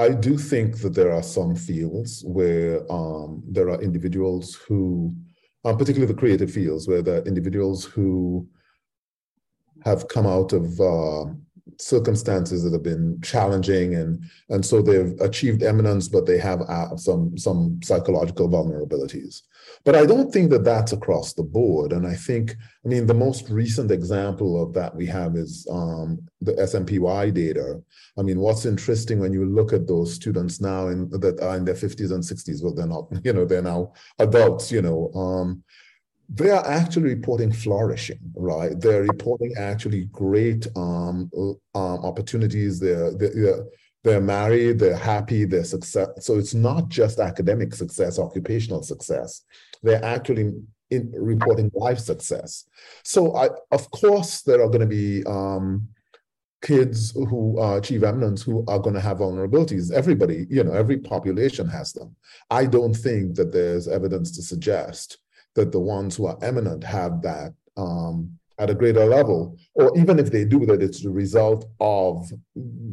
I 0.00 0.08
do 0.12 0.38
think 0.38 0.78
that 0.80 0.94
there 0.94 1.12
are 1.12 1.22
some 1.22 1.54
fields 1.54 2.24
where 2.24 2.90
um, 2.90 3.42
there 3.46 3.68
are 3.68 3.82
individuals 3.82 4.54
who, 4.54 5.14
um, 5.64 5.76
particularly 5.76 6.10
the 6.10 6.18
creative 6.18 6.50
fields, 6.50 6.88
where 6.88 7.02
there 7.02 7.18
are 7.20 7.26
individuals 7.26 7.84
who 7.84 8.48
have 9.84 10.08
come 10.08 10.26
out 10.26 10.54
of 10.54 10.80
uh, 10.80 11.24
circumstances 11.80 12.62
that 12.62 12.72
have 12.72 12.82
been 12.82 13.20
challenging 13.22 13.94
and 13.94 14.22
and 14.50 14.64
so 14.64 14.82
they've 14.82 15.18
achieved 15.20 15.62
eminence 15.62 16.08
but 16.08 16.26
they 16.26 16.38
have 16.38 16.60
uh, 16.62 16.96
some 16.96 17.36
some 17.36 17.80
psychological 17.82 18.48
vulnerabilities. 18.48 19.42
But 19.84 19.94
i 19.96 20.04
don't 20.04 20.32
think 20.32 20.50
that 20.50 20.64
that's 20.64 20.92
across 20.92 21.32
the 21.32 21.42
board. 21.42 21.92
And 21.92 22.06
i 22.06 22.14
think 22.14 22.56
i 22.84 22.88
mean 22.88 23.06
the 23.06 23.14
most 23.14 23.48
recent 23.48 23.90
example 23.90 24.62
of 24.62 24.74
that 24.74 24.94
we 24.94 25.06
have 25.06 25.36
is 25.36 25.66
um, 25.70 26.20
the 26.40 26.52
smpy 26.52 27.32
data. 27.32 27.80
I 28.18 28.22
mean 28.22 28.40
what's 28.40 28.66
interesting 28.66 29.18
when 29.18 29.32
you 29.32 29.44
look 29.44 29.72
at 29.72 29.86
those 29.86 30.14
students 30.14 30.60
now 30.60 30.88
in 30.88 31.08
that 31.10 31.40
are 31.40 31.56
in 31.56 31.64
their 31.64 31.74
50s 31.74 32.12
and 32.12 32.22
60s 32.22 32.62
well 32.62 32.74
they're 32.74 32.86
not 32.86 33.08
you 33.24 33.32
know 33.32 33.44
they're 33.44 33.62
now 33.62 33.92
adults 34.18 34.70
you 34.70 34.82
know 34.82 35.10
um, 35.14 35.62
they 36.32 36.50
are 36.50 36.64
actually 36.66 37.14
reporting 37.14 37.52
flourishing, 37.52 38.20
right? 38.36 38.78
They're 38.80 39.02
reporting 39.02 39.52
actually 39.58 40.04
great 40.06 40.66
um, 40.76 41.28
um, 41.34 41.60
opportunities. 41.74 42.78
They're, 42.78 43.12
they're, 43.12 43.64
they're 44.04 44.20
married, 44.20 44.78
they're 44.78 44.96
happy, 44.96 45.44
they're 45.44 45.64
success. 45.64 46.08
So 46.20 46.38
it's 46.38 46.54
not 46.54 46.88
just 46.88 47.18
academic 47.18 47.74
success, 47.74 48.18
occupational 48.18 48.82
success. 48.82 49.42
They're 49.82 50.04
actually 50.04 50.52
in 50.90 51.12
reporting 51.16 51.70
life 51.74 51.98
success. 51.98 52.64
So 53.04 53.36
I, 53.36 53.48
of 53.72 53.90
course, 53.90 54.42
there 54.42 54.62
are 54.62 54.68
going 54.68 54.80
to 54.80 54.86
be 54.86 55.24
um, 55.24 55.88
kids 56.62 57.10
who 57.10 57.60
uh, 57.60 57.76
achieve 57.76 58.04
eminence 58.04 58.42
who 58.42 58.64
are 58.68 58.78
going 58.78 58.94
to 58.94 59.00
have 59.00 59.18
vulnerabilities. 59.18 59.92
Everybody, 59.92 60.46
you 60.48 60.62
know, 60.62 60.72
every 60.72 60.98
population 60.98 61.66
has 61.68 61.92
them. 61.92 62.14
I 62.50 62.66
don't 62.66 62.94
think 62.94 63.34
that 63.34 63.52
there's 63.52 63.88
evidence 63.88 64.30
to 64.36 64.42
suggest 64.42 65.18
that 65.54 65.72
the 65.72 65.80
ones 65.80 66.16
who 66.16 66.26
are 66.26 66.38
eminent 66.42 66.84
have 66.84 67.22
that 67.22 67.52
um, 67.76 68.38
at 68.58 68.68
a 68.68 68.74
greater 68.74 69.06
level, 69.06 69.56
or 69.74 69.96
even 69.98 70.18
if 70.18 70.30
they 70.30 70.44
do 70.44 70.66
that, 70.66 70.82
it's 70.82 71.02
the 71.02 71.10
result 71.10 71.64
of 71.80 72.30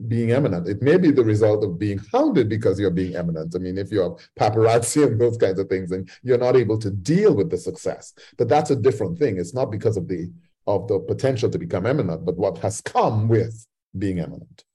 being 0.07 0.31
eminent. 0.31 0.67
It 0.67 0.81
may 0.81 0.97
be 0.97 1.11
the 1.11 1.25
result 1.25 1.63
of 1.63 1.77
being 1.77 1.99
hounded 2.11 2.47
because 2.47 2.79
you're 2.79 2.89
being 2.89 3.17
eminent. 3.17 3.53
I 3.53 3.59
mean, 3.59 3.77
if 3.77 3.91
you're 3.91 4.17
paparazzi 4.39 5.03
and 5.07 5.19
those 5.19 5.37
kinds 5.37 5.59
of 5.59 5.67
things, 5.67 5.91
and 5.91 6.09
you're 6.23 6.37
not 6.37 6.55
able 6.55 6.77
to 6.79 6.89
deal 6.89 7.35
with 7.35 7.49
the 7.51 7.57
success, 7.57 8.13
but 8.37 8.47
that's 8.47 8.71
a 8.71 8.75
different 8.75 9.19
thing. 9.19 9.37
It's 9.37 9.53
not 9.53 9.69
because 9.71 9.97
of 9.97 10.07
the 10.07 10.31
of 10.67 10.87
the 10.87 10.99
potential 10.99 11.49
to 11.49 11.57
become 11.57 11.85
eminent, 11.85 12.25
but 12.25 12.37
what 12.37 12.57
has 12.57 12.81
come 12.81 13.29
with 13.29 13.65
being 13.97 14.19
eminent. 14.19 14.65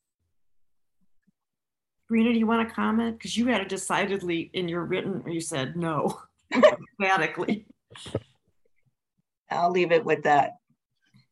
Rena, 2.09 2.33
do 2.33 2.39
you 2.39 2.47
want 2.47 2.67
to 2.67 2.75
comment? 2.75 3.19
Because 3.19 3.37
you 3.37 3.47
had 3.47 3.61
a 3.61 3.67
decidedly 3.67 4.51
in 4.53 4.69
your 4.69 4.85
written, 4.85 5.23
you 5.27 5.41
said 5.41 5.77
no 5.77 6.21
emphatically. 7.01 7.67
I'll 9.51 9.71
leave 9.71 9.93
it 9.93 10.05
with 10.05 10.23
that. 10.25 10.57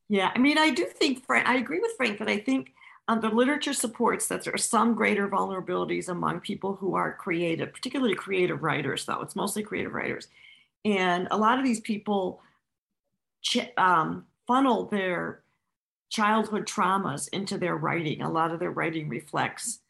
Yeah, 0.08 0.30
I 0.34 0.38
mean, 0.38 0.58
I 0.58 0.70
do 0.70 0.84
think, 0.84 1.24
Frank, 1.24 1.48
I 1.48 1.56
agree 1.56 1.78
with 1.80 1.92
Frank 1.96 2.18
that 2.18 2.28
I 2.28 2.38
think 2.38 2.72
um, 3.08 3.20
the 3.20 3.28
literature 3.28 3.72
supports 3.72 4.26
that 4.28 4.44
there 4.44 4.54
are 4.54 4.58
some 4.58 4.94
greater 4.94 5.28
vulnerabilities 5.28 6.08
among 6.08 6.40
people 6.40 6.74
who 6.74 6.94
are 6.94 7.12
creative, 7.12 7.72
particularly 7.72 8.14
creative 8.14 8.62
writers, 8.62 9.04
though. 9.04 9.20
It's 9.20 9.36
mostly 9.36 9.62
creative 9.62 9.92
writers. 9.92 10.28
And 10.84 11.28
a 11.30 11.36
lot 11.36 11.58
of 11.58 11.64
these 11.64 11.80
people 11.80 12.40
ch- 13.42 13.70
um, 13.76 14.26
funnel 14.46 14.86
their 14.86 15.42
childhood 16.08 16.66
traumas 16.66 17.28
into 17.32 17.56
their 17.56 17.76
writing. 17.76 18.22
A 18.22 18.30
lot 18.30 18.50
of 18.50 18.58
their 18.58 18.70
writing 18.70 19.08
reflects 19.08 19.80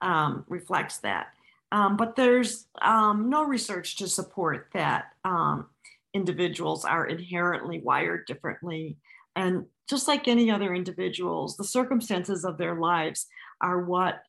um, 0.00 0.44
reflects 0.48 0.98
that. 0.98 1.28
Um, 1.72 1.96
but 1.96 2.14
there's 2.14 2.66
um, 2.82 3.30
no 3.30 3.44
research 3.44 3.96
to 3.96 4.06
support 4.06 4.68
that 4.74 5.12
um, 5.24 5.66
individuals 6.14 6.84
are 6.84 7.06
inherently 7.06 7.80
wired 7.82 8.26
differently. 8.26 8.96
And 9.36 9.66
just 9.90 10.08
like 10.08 10.28
any 10.28 10.50
other 10.50 10.72
individuals, 10.72 11.56
the 11.56 11.64
circumstances 11.64 12.44
of 12.44 12.56
their 12.56 12.76
lives 12.78 13.26
are 13.60 13.84
what 13.84 14.20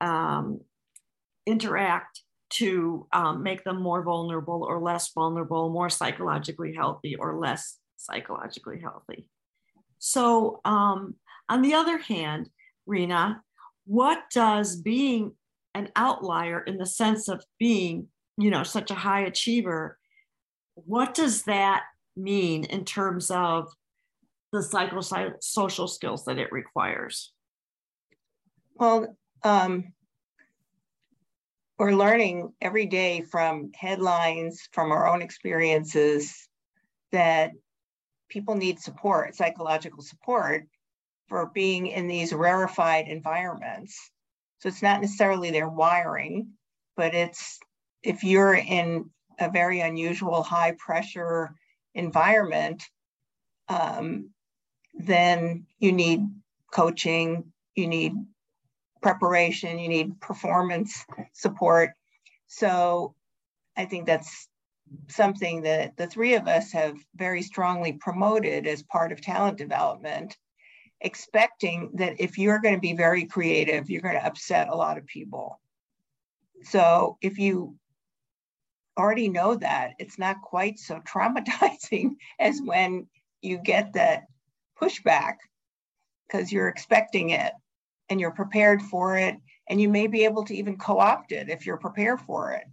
um, 0.00 0.60
interact 1.46 2.22
to 2.50 3.06
um, 3.12 3.42
make 3.42 3.64
them 3.64 3.80
more 3.80 4.02
vulnerable 4.02 4.62
or 4.68 4.80
less 4.80 5.10
vulnerable, 5.12 5.70
more 5.70 5.88
psychologically 5.88 6.74
healthy 6.74 7.16
or 7.16 7.38
less 7.38 7.78
psychologically 7.96 8.78
healthy. 8.80 9.26
So, 9.98 10.60
um, 10.64 11.14
on 11.48 11.62
the 11.62 11.74
other 11.74 11.98
hand, 11.98 12.50
Rena, 12.86 13.42
what 13.86 14.24
does 14.32 14.76
being 14.76 15.32
an 15.74 15.88
outlier 15.96 16.60
in 16.60 16.76
the 16.76 16.86
sense 16.86 17.28
of 17.28 17.44
being, 17.58 18.08
you 18.36 18.50
know, 18.50 18.62
such 18.62 18.90
a 18.90 18.94
high 18.96 19.20
achiever, 19.20 19.98
what 20.74 21.14
does 21.14 21.42
that 21.44 21.84
mean 22.16 22.64
in 22.64 22.84
terms 22.84 23.30
of 23.30 23.72
the 24.52 24.58
psychosocial 24.58 25.88
skills 25.88 26.24
that 26.26 26.38
it 26.38 26.52
requires? 26.52 27.32
Well, 28.74 29.16
um, 29.42 29.92
we're 31.78 31.92
learning 31.92 32.52
every 32.60 32.86
day 32.86 33.22
from 33.22 33.72
headlines, 33.74 34.68
from 34.72 34.92
our 34.92 35.08
own 35.08 35.22
experiences, 35.22 36.48
that 37.12 37.52
people 38.28 38.54
need 38.54 38.78
support, 38.78 39.34
psychological 39.34 40.02
support, 40.02 40.66
for 41.28 41.50
being 41.54 41.86
in 41.86 42.08
these 42.08 42.32
rarefied 42.32 43.08
environments. 43.08 44.10
So 44.60 44.68
it's 44.68 44.82
not 44.82 45.00
necessarily 45.00 45.50
their 45.50 45.68
wiring, 45.68 46.48
but 46.96 47.14
it's 47.14 47.58
if 48.02 48.22
you're 48.22 48.54
in 48.54 49.10
a 49.42 49.50
very 49.50 49.80
unusual 49.80 50.42
high 50.42 50.72
pressure 50.72 51.54
environment, 51.94 52.82
um, 53.68 54.30
then 54.94 55.66
you 55.78 55.92
need 55.92 56.26
coaching, 56.72 57.52
you 57.74 57.86
need 57.86 58.14
preparation, 59.02 59.78
you 59.78 59.88
need 59.88 60.20
performance 60.20 61.04
support. 61.32 61.90
So 62.46 63.14
I 63.76 63.84
think 63.84 64.06
that's 64.06 64.48
something 65.08 65.62
that 65.62 65.96
the 65.96 66.06
three 66.06 66.34
of 66.34 66.48
us 66.48 66.72
have 66.72 66.96
very 67.14 67.42
strongly 67.42 67.94
promoted 67.94 68.66
as 68.66 68.82
part 68.82 69.12
of 69.12 69.20
talent 69.20 69.58
development 69.58 70.36
expecting 71.02 71.90
that 71.94 72.20
if 72.20 72.38
you're 72.38 72.60
going 72.60 72.74
to 72.74 72.80
be 72.80 72.94
very 72.94 73.24
creative, 73.24 73.90
you're 73.90 74.00
going 74.00 74.14
to 74.14 74.24
upset 74.24 74.68
a 74.68 74.74
lot 74.74 74.98
of 74.98 75.06
people. 75.06 75.60
So 76.62 77.18
if 77.20 77.38
you 77.38 77.76
already 78.98 79.28
know 79.28 79.54
that, 79.56 79.92
it's 79.98 80.18
not 80.18 80.42
quite 80.42 80.78
so 80.78 81.00
traumatizing 81.00 82.16
as 82.40 82.60
when 82.62 83.06
you 83.40 83.58
get 83.58 83.92
that 83.94 84.24
pushback 84.80 85.36
because 86.26 86.52
you're 86.52 86.68
expecting 86.68 87.30
it 87.30 87.52
and 88.08 88.20
you're 88.20 88.30
prepared 88.30 88.82
for 88.82 89.16
it. 89.16 89.36
And 89.68 89.80
you 89.80 89.88
may 89.88 90.06
be 90.06 90.24
able 90.24 90.44
to 90.44 90.54
even 90.54 90.76
co 90.76 90.98
opt 90.98 91.32
it 91.32 91.48
if 91.48 91.64
you're 91.64 91.76
prepared 91.76 92.20
for 92.20 92.52
it. 92.52 92.64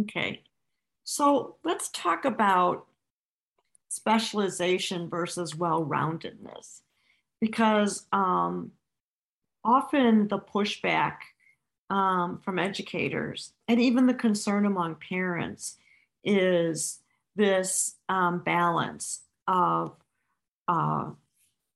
Okay. 0.00 0.42
So 1.04 1.56
let's 1.64 1.88
talk 1.90 2.24
about 2.24 2.86
specialization 3.88 5.08
versus 5.08 5.54
well-roundedness 5.54 6.80
because 7.40 8.06
um, 8.12 8.70
often 9.64 10.28
the 10.28 10.38
pushback 10.38 11.16
um, 11.92 12.40
from 12.42 12.58
educators 12.58 13.52
and 13.68 13.78
even 13.78 14.06
the 14.06 14.14
concern 14.14 14.64
among 14.64 14.96
parents 14.96 15.76
is 16.24 17.00
this 17.36 17.96
um, 18.08 18.38
balance 18.38 19.20
of 19.46 19.94
uh, 20.68 21.10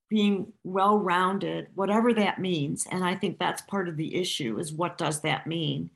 being 0.08 0.52
well 0.64 0.98
rounded, 0.98 1.68
whatever 1.74 2.14
that 2.14 2.40
means. 2.40 2.86
And 2.90 3.04
I 3.04 3.14
think 3.14 3.38
that's 3.38 3.60
part 3.62 3.88
of 3.90 3.98
the 3.98 4.14
issue 4.14 4.58
is 4.58 4.72
what 4.72 4.96
does 4.96 5.20
that 5.20 5.46
mean? 5.46 5.90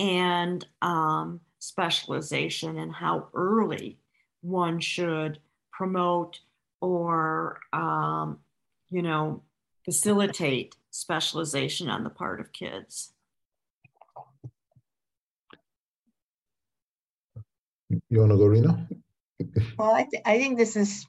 And 0.00 0.66
um, 0.82 1.40
specialization 1.60 2.76
and 2.76 2.92
how 2.92 3.28
early 3.34 3.98
one 4.40 4.80
should 4.80 5.38
promote 5.70 6.40
or, 6.80 7.60
um, 7.72 8.40
you 8.90 9.02
know, 9.02 9.42
facilitate 9.84 10.74
specialization 10.90 11.88
on 11.88 12.02
the 12.02 12.10
part 12.10 12.40
of 12.40 12.52
kids. 12.52 13.12
You 17.90 18.20
want 18.20 18.32
to 18.32 18.38
go, 18.38 18.46
Rena? 18.46 18.88
well, 19.78 19.92
I, 19.92 20.06
th- 20.10 20.22
I 20.24 20.38
think 20.38 20.56
this 20.56 20.76
is 20.76 21.06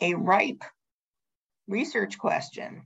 a 0.00 0.14
ripe 0.14 0.64
research 1.68 2.18
question 2.18 2.82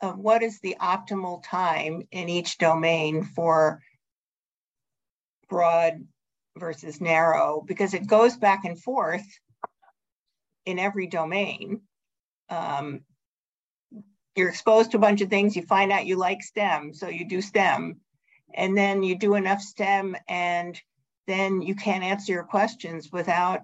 of 0.00 0.18
what 0.18 0.42
is 0.42 0.60
the 0.60 0.76
optimal 0.80 1.42
time 1.42 2.06
in 2.12 2.28
each 2.28 2.58
domain 2.58 3.24
for 3.24 3.82
broad 5.48 6.06
versus 6.56 7.00
narrow, 7.00 7.64
because 7.66 7.94
it 7.94 8.06
goes 8.06 8.36
back 8.36 8.64
and 8.64 8.80
forth 8.80 9.26
in 10.66 10.78
every 10.78 11.08
domain. 11.08 11.80
Um, 12.48 13.00
you're 14.36 14.50
exposed 14.50 14.92
to 14.92 14.98
a 14.98 15.00
bunch 15.00 15.20
of 15.20 15.30
things, 15.30 15.56
you 15.56 15.62
find 15.62 15.90
out 15.90 16.06
you 16.06 16.16
like 16.16 16.42
STEM, 16.42 16.94
so 16.94 17.08
you 17.08 17.26
do 17.26 17.40
STEM, 17.40 18.00
and 18.54 18.76
then 18.76 19.02
you 19.02 19.16
do 19.18 19.34
enough 19.34 19.60
STEM 19.60 20.16
and 20.28 20.80
then 21.28 21.60
you 21.60 21.74
can't 21.74 22.02
answer 22.02 22.32
your 22.32 22.42
questions 22.42 23.12
without 23.12 23.60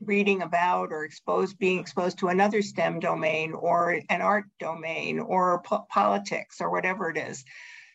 reading 0.00 0.40
about 0.40 0.90
or 0.90 1.04
exposed 1.04 1.58
being 1.58 1.78
exposed 1.78 2.18
to 2.18 2.28
another 2.28 2.62
STEM 2.62 2.98
domain 2.98 3.52
or 3.52 4.00
an 4.08 4.22
art 4.22 4.46
domain 4.58 5.18
or 5.20 5.60
po- 5.62 5.86
politics 5.90 6.62
or 6.62 6.70
whatever 6.70 7.10
it 7.10 7.18
is. 7.18 7.44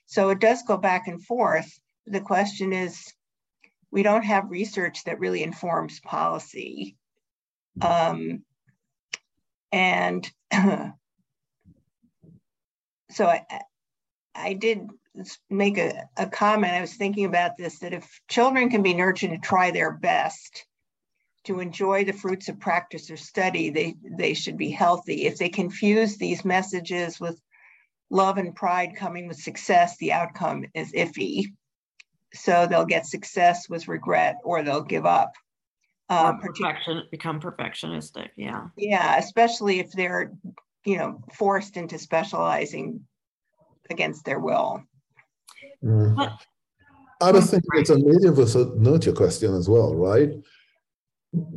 So 0.06 0.30
it 0.30 0.40
does 0.40 0.62
go 0.62 0.78
back 0.78 1.08
and 1.08 1.26
forth. 1.26 1.68
The 2.06 2.22
question 2.22 2.72
is, 2.72 3.12
we 3.90 4.04
don't 4.04 4.24
have 4.24 4.52
research 4.52 5.04
that 5.06 5.20
really 5.20 5.42
informs 5.42 6.00
policy. 6.00 6.96
Um, 7.82 8.44
and 9.72 10.32
so 13.10 13.26
I, 13.26 13.44
I 14.36 14.54
did 14.54 14.90
make 15.50 15.78
a, 15.78 16.08
a 16.18 16.28
comment. 16.28 16.74
I 16.74 16.82
was 16.82 16.96
thinking 16.96 17.26
about 17.26 17.58
this 17.58 17.80
that 17.80 17.94
if 17.94 18.22
children 18.28 18.70
can 18.70 18.84
be 18.84 18.94
nurtured 18.94 19.32
to 19.32 19.38
try 19.38 19.72
their 19.72 19.92
best 19.92 20.66
to 21.46 21.60
enjoy 21.60 22.04
the 22.04 22.12
fruits 22.12 22.50
of 22.50 22.60
practice 22.60 23.10
or 23.10 23.18
study, 23.18 23.70
they, 23.70 23.96
they 24.18 24.34
should 24.34 24.58
be 24.58 24.72
healthy. 24.72 25.26
If 25.26 25.38
they 25.38 25.50
confuse 25.50 26.18
these 26.18 26.44
messages 26.44 27.20
with 27.20 27.40
love 28.10 28.38
and 28.38 28.56
pride 28.56 28.96
coming 28.96 29.28
with 29.28 29.38
success, 29.38 29.98
the 29.98 30.12
outcome 30.12 30.66
is 30.74 30.92
iffy. 30.92 31.54
So 32.34 32.68
they'll 32.68 32.86
get 32.86 33.06
success 33.06 33.70
with 33.70 33.88
regret 33.88 34.38
or 34.44 34.64
they'll 34.64 34.82
give 34.82 35.06
up. 35.06 35.32
Uh, 36.10 36.34
perfection 36.34 37.04
become 37.10 37.40
perfectionistic. 37.40 38.30
Yeah. 38.36 38.68
Yeah, 38.78 39.18
especially 39.18 39.80
if 39.80 39.92
they're, 39.92 40.34
you 40.86 40.98
know, 40.98 41.24
forced 41.34 41.78
into 41.78 41.98
specializing 41.98 43.08
against 43.90 44.26
their 44.26 44.40
will. 44.40 44.84
Mm. 45.84 46.38
I 47.22 47.32
was 47.32 47.50
thinking 47.50 47.70
it's 47.76 47.90
a 47.90 47.98
nature 47.98 48.32
versus 48.32 48.68
nurture 48.78 49.14
question 49.14 49.56
as 49.56 49.70
well, 49.70 49.96
right? 49.96 50.32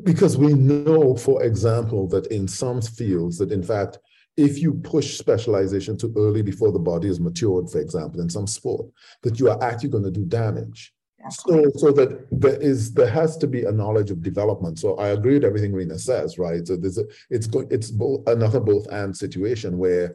Because 0.02 0.36
we 0.36 0.54
know, 0.54 1.16
for 1.16 1.42
example, 1.42 2.08
that 2.08 2.26
in 2.28 2.46
some 2.48 2.80
fields, 2.80 3.38
that 3.38 3.52
in 3.52 3.62
fact, 3.62 3.98
if 4.36 4.58
you 4.58 4.74
push 4.74 5.18
specialization 5.18 5.96
too 5.96 6.12
early 6.16 6.42
before 6.42 6.70
the 6.70 6.78
body 6.78 7.08
is 7.08 7.18
matured, 7.18 7.68
for 7.70 7.80
example, 7.80 8.20
in 8.20 8.30
some 8.30 8.46
sport, 8.46 8.86
that 9.22 9.40
you 9.40 9.50
are 9.50 9.62
actually 9.62 9.88
going 9.88 10.04
to 10.04 10.10
do 10.10 10.24
damage. 10.24 10.94
So, 11.30 11.64
so 11.74 11.90
that 11.92 12.28
there 12.30 12.56
is 12.56 12.94
there 12.94 13.10
has 13.10 13.36
to 13.38 13.48
be 13.48 13.64
a 13.64 13.72
knowledge 13.72 14.12
of 14.12 14.22
development. 14.22 14.78
So 14.78 14.96
I 14.96 15.08
agree 15.08 15.34
with 15.34 15.44
everything 15.44 15.72
Rena 15.72 15.98
says, 15.98 16.38
right? 16.38 16.64
So 16.64 16.76
there's 16.76 16.98
a, 16.98 17.04
it's 17.28 17.48
going 17.48 17.66
it's 17.70 17.90
both 17.90 18.26
another 18.28 18.60
both 18.60 18.86
and 18.92 19.14
situation 19.14 19.78
where 19.78 20.14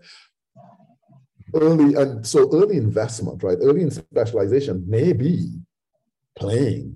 early 1.53 1.95
and 1.95 2.25
so 2.25 2.49
early 2.53 2.77
investment, 2.77 3.43
right? 3.43 3.57
Early 3.61 3.81
in 3.81 3.91
specialization 3.91 4.83
may 4.87 5.13
be 5.13 5.59
playing 6.37 6.95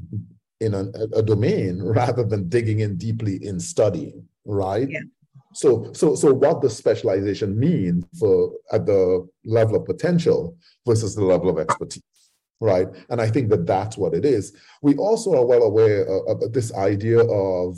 in 0.59 0.73
a, 0.73 0.89
a 1.15 1.21
domain 1.21 1.81
rather 1.83 2.23
than 2.23 2.49
digging 2.49 2.79
in 2.79 2.97
deeply 2.97 3.43
in 3.45 3.59
studying, 3.59 4.27
right? 4.45 4.89
Yeah. 4.89 5.01
So, 5.53 5.91
so, 5.93 6.13
so 6.13 6.33
what 6.33 6.61
does 6.61 6.77
specialization 6.77 7.57
mean 7.57 8.05
for 8.19 8.51
at 8.71 8.85
the 8.85 9.27
level 9.45 9.75
of 9.75 9.85
potential 9.85 10.55
versus 10.85 11.15
the 11.15 11.23
level 11.23 11.49
of 11.49 11.57
expertise, 11.57 12.03
right? 12.59 12.87
And 13.09 13.19
I 13.19 13.29
think 13.29 13.49
that 13.49 13.65
that's 13.65 13.97
what 13.97 14.13
it 14.13 14.23
is. 14.23 14.55
We 14.83 14.95
also 14.97 15.33
are 15.35 15.45
well 15.45 15.63
aware 15.63 16.05
of, 16.05 16.43
of 16.43 16.53
this 16.53 16.73
idea 16.75 17.21
of 17.21 17.77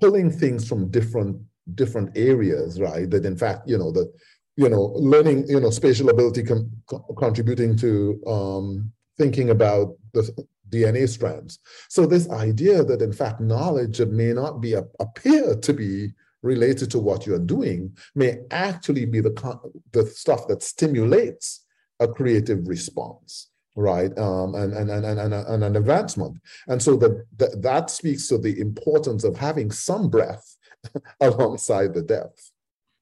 pulling 0.00 0.30
things 0.30 0.68
from 0.68 0.90
different 0.90 1.40
different 1.74 2.16
areas, 2.16 2.80
right? 2.80 3.10
That 3.10 3.26
in 3.26 3.36
fact, 3.36 3.68
you 3.68 3.78
know, 3.78 3.92
the 3.92 4.10
you 4.58 4.68
know, 4.68 4.92
learning, 4.96 5.48
you 5.48 5.60
know, 5.60 5.70
spatial 5.70 6.10
ability 6.10 6.42
com- 6.42 6.68
contributing 7.16 7.76
to 7.76 8.20
um, 8.26 8.92
thinking 9.16 9.50
about 9.50 9.96
the 10.12 10.28
DNA 10.68 11.08
strands. 11.08 11.60
So 11.88 12.06
this 12.06 12.28
idea 12.28 12.82
that 12.82 13.00
in 13.00 13.12
fact 13.12 13.40
knowledge 13.40 14.00
may 14.00 14.32
not 14.32 14.60
be 14.60 14.74
appear 14.74 15.54
to 15.54 15.72
be 15.72 16.12
related 16.42 16.90
to 16.90 16.98
what 16.98 17.24
you're 17.24 17.38
doing 17.38 17.96
may 18.16 18.38
actually 18.50 19.04
be 19.04 19.20
the 19.20 19.60
the 19.92 20.06
stuff 20.06 20.48
that 20.48 20.62
stimulates 20.62 21.64
a 22.00 22.08
creative 22.08 22.66
response 22.66 23.50
right? 23.76 24.10
Um, 24.18 24.56
and, 24.56 24.72
and, 24.72 24.90
and, 24.90 25.04
and, 25.04 25.32
and 25.32 25.62
an 25.62 25.76
advancement. 25.76 26.36
And 26.66 26.82
so 26.82 26.96
that, 26.96 27.24
that 27.36 27.62
that 27.62 27.90
speaks 27.90 28.26
to 28.26 28.36
the 28.36 28.58
importance 28.58 29.22
of 29.22 29.36
having 29.36 29.70
some 29.70 30.10
breadth 30.10 30.56
alongside 31.20 31.94
the 31.94 32.02
depth. 32.02 32.50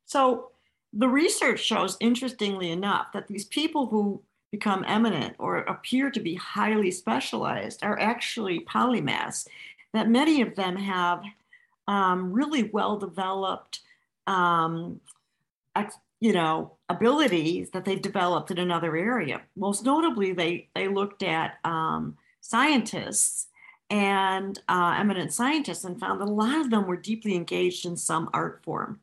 So 0.04 0.50
the 0.98 1.08
research 1.08 1.60
shows, 1.60 1.96
interestingly 2.00 2.70
enough, 2.70 3.12
that 3.12 3.28
these 3.28 3.44
people 3.44 3.86
who 3.86 4.22
become 4.50 4.82
eminent 4.88 5.34
or 5.38 5.58
appear 5.58 6.10
to 6.10 6.20
be 6.20 6.34
highly 6.34 6.90
specialized 6.90 7.84
are 7.84 8.00
actually 8.00 8.60
polymaths, 8.60 9.46
that 9.92 10.08
many 10.08 10.40
of 10.40 10.56
them 10.56 10.76
have 10.76 11.22
um, 11.86 12.32
really 12.32 12.64
well 12.64 12.96
developed, 12.96 13.80
um, 14.26 15.00
you 16.20 16.32
know, 16.32 16.72
abilities 16.88 17.70
that 17.70 17.84
they've 17.84 18.00
developed 18.00 18.50
in 18.50 18.58
another 18.58 18.96
area. 18.96 19.42
Most 19.54 19.84
notably, 19.84 20.32
they, 20.32 20.68
they 20.74 20.88
looked 20.88 21.22
at 21.22 21.58
um, 21.62 22.16
scientists 22.40 23.48
and 23.90 24.58
uh, 24.66 24.96
eminent 24.98 25.32
scientists 25.34 25.84
and 25.84 26.00
found 26.00 26.22
that 26.22 26.28
a 26.28 26.32
lot 26.32 26.58
of 26.58 26.70
them 26.70 26.86
were 26.86 26.96
deeply 26.96 27.34
engaged 27.34 27.84
in 27.84 27.98
some 27.98 28.30
art 28.32 28.62
form 28.64 29.00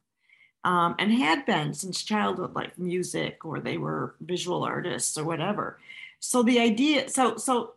um, 0.64 0.96
and 1.00 1.12
had 1.12 1.46
been 1.46 1.74
since 1.74 2.04
childhood, 2.04 2.56
like 2.56 2.78
music 2.80 3.44
or 3.46 3.60
they 3.60 3.78
were 3.78 4.16
visual 4.22 4.64
artists 4.64 5.18
or 5.18 5.24
whatever. 5.24 5.80
So 6.20 6.44
the 6.44 6.60
idea, 6.60 7.10
so 7.10 7.38
so 7.38 7.74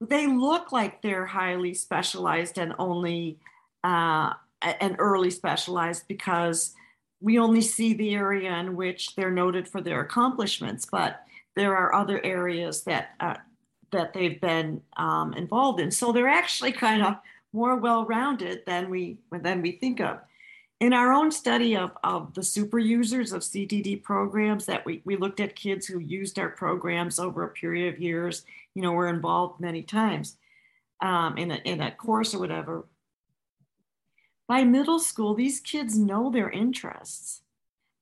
they 0.00 0.26
look 0.26 0.70
like 0.70 1.02
they're 1.02 1.26
highly 1.26 1.74
specialized 1.74 2.58
and 2.58 2.74
only 2.78 3.38
uh, 3.82 4.34
and 4.62 4.96
early 4.98 5.30
specialized 5.30 6.06
because 6.08 6.74
we 7.20 7.38
only 7.38 7.60
see 7.60 7.94
the 7.94 8.14
area 8.14 8.52
in 8.54 8.76
which 8.76 9.16
they're 9.16 9.30
noted 9.30 9.66
for 9.66 9.80
their 9.80 10.00
accomplishments, 10.00 10.86
but 10.86 11.24
there 11.56 11.76
are 11.76 11.92
other 11.92 12.24
areas 12.24 12.84
that 12.84 13.10
uh, 13.18 13.34
that 13.90 14.12
they've 14.12 14.40
been 14.40 14.82
um, 14.96 15.32
involved 15.34 15.80
in. 15.80 15.90
So 15.90 16.12
they're 16.12 16.28
actually 16.28 16.72
kind 16.72 17.02
of 17.02 17.16
more 17.52 17.76
well-rounded 17.76 18.64
than 18.66 18.90
we 18.90 19.18
than 19.32 19.62
we 19.62 19.72
think 19.72 20.00
of 20.00 20.20
in 20.80 20.92
our 20.92 21.12
own 21.12 21.30
study 21.32 21.76
of, 21.76 21.90
of 22.04 22.34
the 22.34 22.42
super 22.42 22.78
users 22.78 23.32
of 23.32 23.42
CTD 23.42 24.02
programs 24.02 24.66
that 24.66 24.84
we, 24.84 25.02
we 25.04 25.16
looked 25.16 25.40
at 25.40 25.56
kids 25.56 25.86
who 25.86 25.98
used 25.98 26.38
our 26.38 26.50
programs 26.50 27.18
over 27.18 27.42
a 27.42 27.48
period 27.48 27.92
of 27.92 28.00
years, 28.00 28.44
you 28.74 28.82
know, 28.82 28.92
were 28.92 29.08
involved 29.08 29.60
many 29.60 29.82
times 29.82 30.36
um, 31.00 31.36
in, 31.36 31.50
a, 31.50 31.56
in 31.64 31.80
a 31.80 31.90
course 31.90 32.32
or 32.32 32.38
whatever. 32.38 32.86
By 34.46 34.64
middle 34.64 35.00
school, 35.00 35.34
these 35.34 35.60
kids 35.60 35.98
know 35.98 36.30
their 36.30 36.48
interests. 36.48 37.42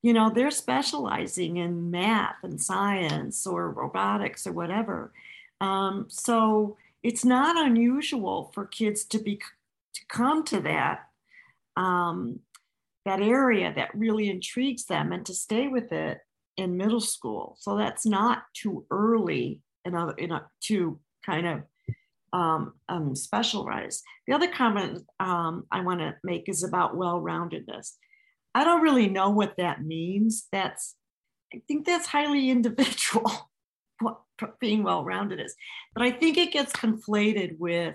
You 0.03 0.13
know, 0.13 0.31
they're 0.31 0.51
specializing 0.51 1.57
in 1.57 1.91
math 1.91 2.37
and 2.43 2.61
science 2.61 3.47
or 3.47 3.71
robotics 3.71 4.47
or 4.47 4.53
whatever. 4.53 5.13
Um, 5.61 6.07
so 6.09 6.77
it's 7.03 7.25
not 7.25 7.57
unusual 7.57 8.51
for 8.55 8.67
kids 8.67 9.05
to 9.07 9.19
be 9.19 9.41
to 9.95 10.01
come 10.09 10.45
to 10.45 10.61
that 10.61 11.09
um, 11.77 12.41
that 13.07 13.21
area 13.21 13.73
that 13.75 13.95
really 13.95 14.29
intrigues 14.29 14.85
them 14.85 15.13
and 15.13 15.25
to 15.27 15.35
stay 15.35 15.69
with 15.69 15.93
it 15.93 16.19
in 16.57 16.77
middle 16.77 17.01
school. 17.01 17.57
So 17.59 17.77
that's 17.77 18.05
not 18.05 18.43
too 18.55 18.85
early 18.91 19.61
in 19.85 19.95
a, 19.95 20.13
in 20.19 20.33
a, 20.33 20.47
to 20.65 20.99
kind 21.25 21.47
of 21.47 21.63
um, 22.33 22.75
um, 22.89 23.15
specialize. 23.15 24.03
The 24.27 24.35
other 24.35 24.49
comment 24.49 25.03
um, 25.21 25.65
I 25.71 25.81
want 25.81 26.01
to 26.01 26.17
make 26.25 26.49
is 26.49 26.65
about 26.65 26.97
well-roundedness. 26.97 27.93
I 28.55 28.65
don't 28.65 28.83
really 28.83 29.09
know 29.09 29.31
what 29.31 29.57
that 29.59 29.85
means. 29.85 30.47
That's 30.53 30.97
I 31.55 31.63
think 31.69 31.87
that's 31.87 32.07
highly 32.07 32.51
individual. 32.57 33.51
What 34.01 34.21
being 34.61 34.83
well-rounded 34.83 35.41
is, 35.41 35.55
but 35.95 36.03
I 36.03 36.11
think 36.11 36.37
it 36.37 36.53
gets 36.53 36.73
conflated 36.73 37.57
with 37.59 37.95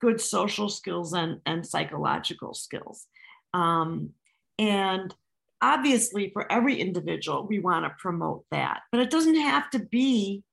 good 0.00 0.20
social 0.20 0.68
skills 0.68 1.12
and, 1.12 1.40
and 1.46 1.64
psychological 1.64 2.54
skills. 2.54 3.06
Um, 3.54 4.10
and 4.60 5.14
obviously, 5.62 6.28
for 6.34 6.50
every 6.52 6.78
individual, 6.78 7.46
we 7.46 7.58
want 7.60 7.86
to 7.86 7.96
promote 7.98 8.44
that, 8.50 8.82
but 8.92 9.00
it 9.00 9.10
doesn't 9.10 9.40
have 9.40 9.70
to 9.70 9.78
be 9.78 10.44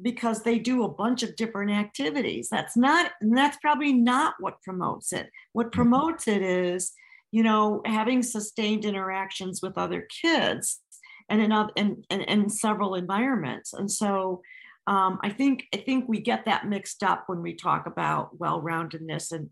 because 0.00 0.42
they 0.42 0.58
do 0.58 0.84
a 0.84 0.88
bunch 0.88 1.24
of 1.24 1.34
different 1.34 1.72
activities. 1.72 2.48
That's 2.48 2.76
not, 2.76 3.10
that's 3.20 3.58
probably 3.58 3.92
not 3.92 4.34
what 4.38 4.62
promotes 4.62 5.12
it. 5.12 5.28
What 5.52 5.66
mm-hmm. 5.66 5.80
promotes 5.80 6.28
it 6.28 6.42
is, 6.42 6.92
you 7.32 7.42
know, 7.42 7.82
having 7.84 8.22
sustained 8.22 8.84
interactions 8.84 9.60
with 9.62 9.76
other 9.76 10.06
kids 10.22 10.80
and 11.28 12.04
in 12.10 12.48
several 12.48 12.94
environments. 12.94 13.72
And 13.72 13.90
so 13.90 14.42
um, 14.86 15.18
I 15.22 15.30
think 15.30 15.64
I 15.74 15.78
think 15.78 16.06
we 16.08 16.20
get 16.20 16.46
that 16.46 16.66
mixed 16.66 17.02
up 17.02 17.24
when 17.26 17.42
we 17.42 17.54
talk 17.54 17.86
about 17.86 18.38
well-roundedness 18.40 19.30
and 19.30 19.50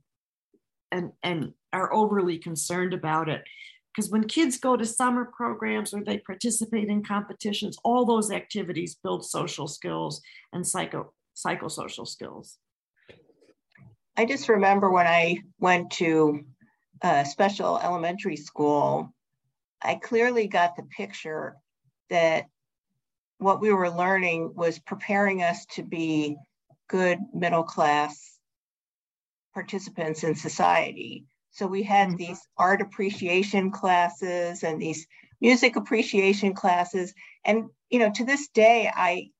and 0.90 1.12
and 1.22 1.52
are 1.72 1.92
overly 1.92 2.38
concerned 2.38 2.94
about 2.94 3.28
it 3.28 3.42
because 3.98 4.12
when 4.12 4.28
kids 4.28 4.58
go 4.58 4.76
to 4.76 4.87
summer 4.87 5.24
programs 5.24 5.92
or 5.92 6.04
they 6.04 6.18
participate 6.18 6.87
in 6.88 7.02
competitions 7.02 7.76
all 7.82 8.04
those 8.06 8.30
activities 8.30 8.96
build 9.02 9.24
social 9.24 9.66
skills 9.66 10.22
and 10.52 10.64
psycho 10.64 11.12
psychosocial 11.37 12.06
skills. 12.06 12.58
I 14.16 14.24
just 14.24 14.48
remember 14.48 14.88
when 14.88 15.08
i 15.08 15.38
went 15.58 15.90
to 16.02 16.44
a 17.02 17.24
special 17.24 17.76
elementary 17.80 18.37
school 18.37 19.12
i 19.82 19.96
clearly 19.96 20.46
got 20.46 20.76
the 20.76 20.84
picture 20.84 21.56
that 22.08 22.44
what 23.38 23.61
we 23.61 23.72
were 23.72 23.90
learning 23.90 24.52
was 24.54 24.78
preparing 24.78 25.42
us 25.42 25.66
to 25.74 25.82
be 25.82 26.37
good 26.88 27.18
middle 27.34 27.64
class 27.64 28.38
participants 29.54 30.22
in 30.22 30.37
society 30.37 31.24
so 31.59 31.66
we 31.66 31.83
had 31.83 32.09
mm-hmm. 32.09 32.18
these 32.18 32.40
art 32.57 32.81
appreciation 32.81 33.73
classes 33.73 34.62
and 34.62 34.81
these 34.81 35.07
music 35.40 35.75
appreciation 35.75 36.55
classes. 36.55 37.12
And 37.44 37.64
you 37.90 37.99
know, 37.99 38.12
to 38.14 38.25
this 38.25 38.49
day, 38.49 38.90
I 38.94 39.31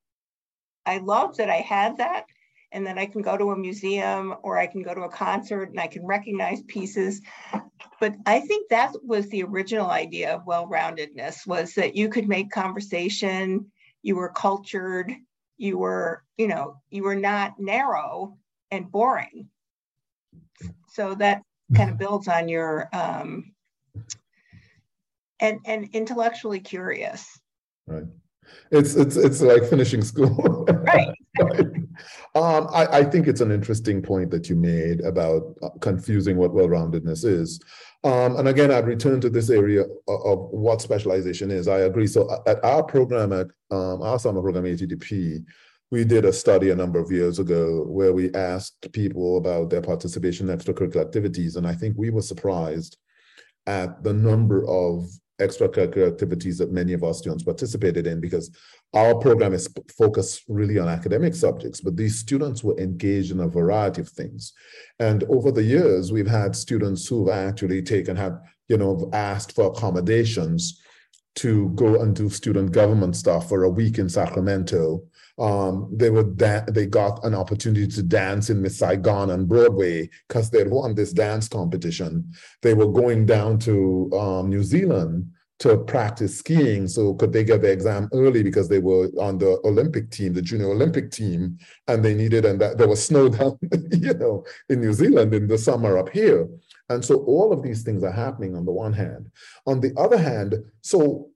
I 0.85 0.99
love 0.99 1.37
that 1.37 1.49
I 1.49 1.59
had 1.59 1.99
that 1.99 2.25
and 2.73 2.87
that 2.87 2.99
I 2.99 3.07
can 3.07 3.23
go 3.23 3.37
to 3.37 3.53
a 3.53 3.57
museum 3.57 4.35
or 4.43 4.59
I 4.59 4.67
can 4.67 4.83
go 4.83 4.95
to 4.95 5.03
a 5.03 5.09
concert 5.09 5.71
and 5.71 5.79
I 5.79 5.87
can 5.87 6.05
recognize 6.05 6.61
pieces. 6.63 7.21
But 8.01 8.17
I 8.27 8.41
think 8.41 8.69
that 8.69 8.95
was 9.05 9.29
the 9.29 9.45
original 9.45 9.91
idea 9.91 10.35
of 10.35 10.47
well-roundedness 10.47 11.47
was 11.47 11.75
that 11.75 11.95
you 11.95 12.09
could 12.09 12.29
make 12.29 12.51
conversation, 12.51 13.71
you 14.03 14.17
were 14.17 14.29
cultured, 14.31 15.13
you 15.57 15.79
were, 15.79 16.25
you 16.37 16.49
know, 16.49 16.81
you 16.91 17.05
were 17.05 17.17
not 17.17 17.59
narrow 17.59 18.37
and 18.71 18.91
boring. 18.91 19.49
So 20.89 21.15
that 21.17 21.43
kind 21.75 21.91
of 21.91 21.99
builds 21.99 22.29
on 22.29 22.49
your 22.49 22.89
um, 22.93 23.53
and 25.41 25.61
and 25.65 25.89
intellectually 25.93 26.61
curious. 26.61 27.39
Right. 27.87 28.05
It's 28.71 28.95
it's 28.95 29.17
it's 29.17 29.41
like 29.41 29.65
finishing 29.65 30.03
school. 30.03 30.67
right. 30.69 31.09
um, 32.35 32.69
I, 32.73 32.87
I 32.91 33.05
think 33.05 33.27
it's 33.27 33.41
an 33.41 33.51
interesting 33.51 34.03
point 34.03 34.31
that 34.31 34.49
you 34.49 34.57
made 34.57 35.01
about 35.03 35.55
uh, 35.63 35.71
confusing 35.81 36.37
what 36.37 36.55
well-roundedness 36.55 37.25
is. 37.25 37.61
Um, 38.05 38.37
and 38.37 38.49
again, 38.49 38.71
I'd 38.71 38.87
return 38.87 39.21
to 39.23 39.31
this 39.31 39.51
area 39.51 39.83
of, 39.83 40.25
of, 40.25 40.39
what 40.51 40.81
specialization 40.81 41.51
is. 41.51 41.69
I 41.69 41.81
agree. 41.81 42.07
So 42.07 42.29
uh, 42.29 42.43
at 42.47 42.65
our 42.65 42.83
program 42.83 43.33
at 43.33 43.49
um, 43.71 44.03
our 44.03 44.19
summer 44.19 44.41
program 44.41 44.65
ATDP, 44.65 45.45
we 45.91 46.05
did 46.05 46.25
a 46.25 46.33
study 46.33 46.71
a 46.71 46.77
number 46.77 46.99
of 46.99 47.11
years 47.11 47.39
ago 47.39 47.85
where 47.87 48.13
we 48.13 48.33
asked 48.35 48.93
people 48.93 49.39
about 49.39 49.71
their 49.71 49.81
participation 49.81 50.49
in 50.49 50.59
extracurricular 50.59 51.01
activities. 51.01 51.57
And 51.57 51.67
I 51.67 51.75
think 51.75 51.97
we 51.97 52.11
were 52.11 52.23
surprised 52.23 52.99
at 53.67 54.03
the 54.03 54.13
number 54.13 54.67
of 54.69 55.09
extracurricular 55.41 56.09
activities 56.09 56.59
that 56.59 56.73
many 56.73 56.93
of 56.93 57.05
our 57.05 57.15
students 57.15 57.45
participated 57.45 58.07
in 58.07 58.21
because 58.21 58.51
our 58.93 59.15
program 59.15 59.55
is 59.55 59.69
focused 59.97 60.43
really 60.49 60.79
on 60.79 60.89
academic 60.89 61.35
subjects, 61.35 61.81
but 61.81 61.97
these 61.97 62.19
students 62.19 62.65
were 62.65 62.79
engaged 62.79 63.31
in 63.31 63.41
a 63.41 63.49
variety 63.49 64.01
of 64.01 64.09
things. 64.09 64.53
And 64.99 65.25
over 65.25 65.53
the 65.53 65.63
years, 65.63 66.11
we've 66.11 66.27
had 66.27 66.57
students 66.57 67.07
who've 67.07 67.29
actually 67.29 67.83
taken, 67.83 68.17
have, 68.17 68.41
you 68.69 68.77
know, 68.77 69.09
asked 69.13 69.55
for 69.55 69.67
accommodations 69.67 70.83
to 71.37 71.69
go 71.71 72.03
and 72.03 72.17
do 72.17 72.29
student 72.29 72.73
government 72.73 73.15
stuff 73.15 73.49
for 73.49 73.63
a 73.63 73.71
week 73.71 73.99
in 73.99 74.09
Sacramento 74.09 75.05
um, 75.39 75.89
they 75.93 76.11
were 76.11 76.25
da- 76.25 76.65
they 76.69 76.87
got 76.87 77.25
an 77.25 77.35
opportunity 77.35 77.87
to 77.87 78.03
dance 78.03 78.51
in 78.51 78.61
Miss 78.61 78.79
Saigon 78.79 79.31
on 79.31 79.47
Broadway 79.47 80.11
because 80.27 80.51
they'd 80.51 80.71
won 80.71 80.95
this 80.95 81.13
dance 81.13 81.49
competition. 81.49 82.33
They 82.63 82.75
were 82.75 82.89
going 82.89 83.27
down 83.27 83.59
to 83.61 84.11
um, 84.13 84.49
New 84.49 84.65
Zealand 84.65 85.31
to 85.61 85.77
practice 85.77 86.39
skiing. 86.39 86.87
So 86.87 87.15
could 87.15 87.33
they 87.33 87.45
get 87.45 87.63
the 87.63 87.71
exam 87.71 88.09
early 88.13 88.43
because 88.43 88.69
they 88.69 88.79
were 88.79 89.09
on 89.19 89.39
the 89.39 89.61
Olympic 89.65 90.11
team, 90.11 90.33
the 90.33 90.43
junior 90.43 90.71
Olympic 90.71 91.11
team, 91.11 91.59
and 91.89 92.05
they 92.05 92.15
needed 92.15 92.45
and 92.45 92.61
that 92.61 92.79
there 92.79 92.89
was 92.89 93.05
snow 93.05 93.29
down, 93.29 93.59
you 93.91 94.15
know, 94.15 94.45
in 94.69 94.81
New 94.81 94.93
Zealand 94.93 95.35
in 95.35 95.49
the 95.49 95.59
summer 95.59 95.99
up 95.99 96.11
here. 96.11 96.49
And 96.89 97.05
so 97.05 97.17
all 97.25 97.53
of 97.53 97.63
these 97.63 97.83
things 97.83 98.03
are 98.05 98.13
happening 98.13 98.57
on 98.57 98.65
the 98.65 98.73
one 98.73 98.93
hand. 98.93 99.31
On 99.67 99.81
the 99.81 99.93
other 99.97 100.19
hand, 100.19 100.55
so 100.81 101.29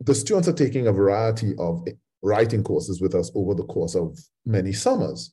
the 0.00 0.14
students 0.14 0.48
are 0.48 0.52
taking 0.52 0.86
a 0.86 0.92
variety 0.92 1.54
of 1.58 1.86
writing 2.22 2.62
courses 2.62 3.00
with 3.00 3.14
us 3.14 3.30
over 3.34 3.54
the 3.54 3.64
course 3.64 3.94
of 3.94 4.18
many 4.44 4.72
summers. 4.72 5.32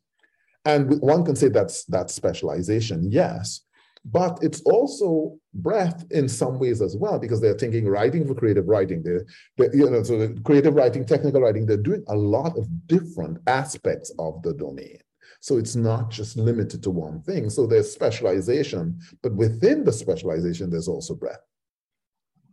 And 0.65 0.99
one 1.01 1.23
can 1.23 1.35
say 1.35 1.49
that's 1.49 1.85
that's 1.85 2.13
specialization, 2.13 3.11
yes, 3.11 3.61
but 4.05 4.37
it's 4.41 4.61
also 4.61 5.37
breadth 5.53 6.05
in 6.11 6.29
some 6.29 6.59
ways 6.59 6.81
as 6.81 6.95
well 6.95 7.17
because 7.17 7.41
they're 7.41 7.57
thinking 7.57 7.87
writing 7.87 8.27
for 8.27 8.35
creative 8.35 8.67
writing. 8.67 9.01
They're, 9.03 9.25
they're 9.57 9.75
you 9.75 9.89
know 9.89 10.03
so 10.03 10.33
creative 10.43 10.75
writing, 10.75 11.05
technical 11.05 11.41
writing. 11.41 11.65
They're 11.65 11.77
doing 11.77 12.03
a 12.07 12.15
lot 12.15 12.57
of 12.57 12.67
different 12.87 13.39
aspects 13.47 14.13
of 14.19 14.41
the 14.43 14.53
domain. 14.53 14.97
So 15.39 15.57
it's 15.57 15.75
not 15.75 16.09
just 16.09 16.37
limited 16.37 16.81
to 16.83 16.91
one 16.91 17.21
thing. 17.21 17.49
So 17.49 17.67
there's 17.67 17.91
specialization, 17.91 18.99
but 19.21 19.35
within 19.35 19.83
the 19.83 19.91
specialization, 19.91 20.69
there's 20.69 20.87
also 20.87 21.13
breadth. 21.13 21.45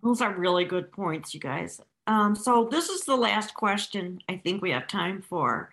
Those 0.03 0.21
are 0.21 0.35
really 0.35 0.65
good 0.65 0.91
points, 0.93 1.33
you 1.33 1.41
guys. 1.41 1.81
Um, 2.07 2.35
so 2.35 2.69
this 2.71 2.89
is 2.89 3.05
the 3.05 3.17
last 3.17 3.55
question 3.55 4.21
I 4.29 4.37
think 4.37 4.61
we 4.61 4.71
have 4.71 4.87
time 4.87 5.23
for. 5.23 5.71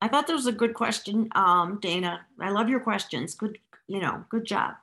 I 0.00 0.08
thought 0.08 0.26
that 0.26 0.32
was 0.32 0.46
a 0.46 0.52
good 0.52 0.74
question, 0.74 1.28
um, 1.32 1.78
Dana. 1.80 2.20
I 2.40 2.50
love 2.50 2.68
your 2.68 2.80
questions. 2.80 3.34
Good, 3.34 3.58
you 3.86 4.00
know, 4.00 4.24
good 4.30 4.46
job. 4.46 4.74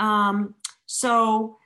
Um, 0.00 0.54
so 0.86 1.58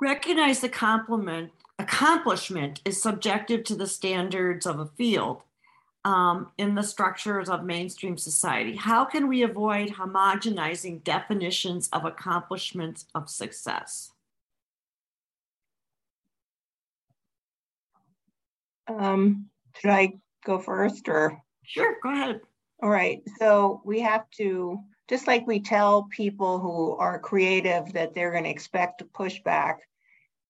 recognize 0.00 0.60
the 0.60 0.68
compliment 0.68 1.50
accomplishment 1.78 2.80
is 2.84 3.02
subjective 3.02 3.64
to 3.64 3.74
the 3.74 3.86
standards 3.86 4.64
of 4.64 4.80
a 4.80 4.86
field 4.86 5.42
um, 6.06 6.48
in 6.56 6.74
the 6.74 6.82
structures 6.82 7.48
of 7.48 7.64
mainstream 7.64 8.16
society. 8.16 8.76
How 8.76 9.04
can 9.04 9.28
we 9.28 9.42
avoid 9.42 9.90
homogenizing 9.90 11.04
definitions 11.04 11.88
of 11.92 12.04
accomplishments 12.04 13.06
of 13.14 13.28
success? 13.28 14.12
Um, 18.88 19.46
should 19.76 19.90
I 19.90 20.14
go 20.44 20.58
first 20.58 21.08
or? 21.08 21.40
Sure, 21.64 21.96
go 22.02 22.12
ahead. 22.12 22.40
All 22.82 22.90
right. 22.90 23.22
So 23.38 23.80
we 23.84 24.00
have 24.00 24.28
to, 24.38 24.80
just 25.08 25.26
like 25.26 25.46
we 25.46 25.60
tell 25.60 26.04
people 26.04 26.58
who 26.58 26.96
are 26.96 27.18
creative 27.18 27.92
that 27.94 28.14
they're 28.14 28.32
going 28.32 28.44
to 28.44 28.50
expect 28.50 29.02
pushback, 29.12 29.76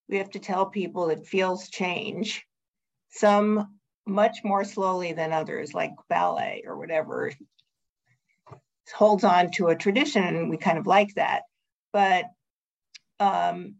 we 0.08 0.18
have 0.18 0.30
to 0.30 0.38
tell 0.38 0.66
people 0.66 1.10
it 1.10 1.26
feels 1.26 1.68
change. 1.68 2.44
Some 3.10 3.78
much 4.06 4.38
more 4.44 4.64
slowly 4.64 5.12
than 5.12 5.32
others, 5.32 5.74
like 5.74 5.92
ballet 6.08 6.64
or 6.66 6.76
whatever, 6.76 7.32
holds 8.94 9.24
on 9.24 9.50
to 9.52 9.68
a 9.68 9.76
tradition, 9.76 10.22
and 10.22 10.50
we 10.50 10.56
kind 10.56 10.78
of 10.78 10.86
like 10.86 11.14
that. 11.14 11.42
But 11.92 12.26
um, 13.18 13.76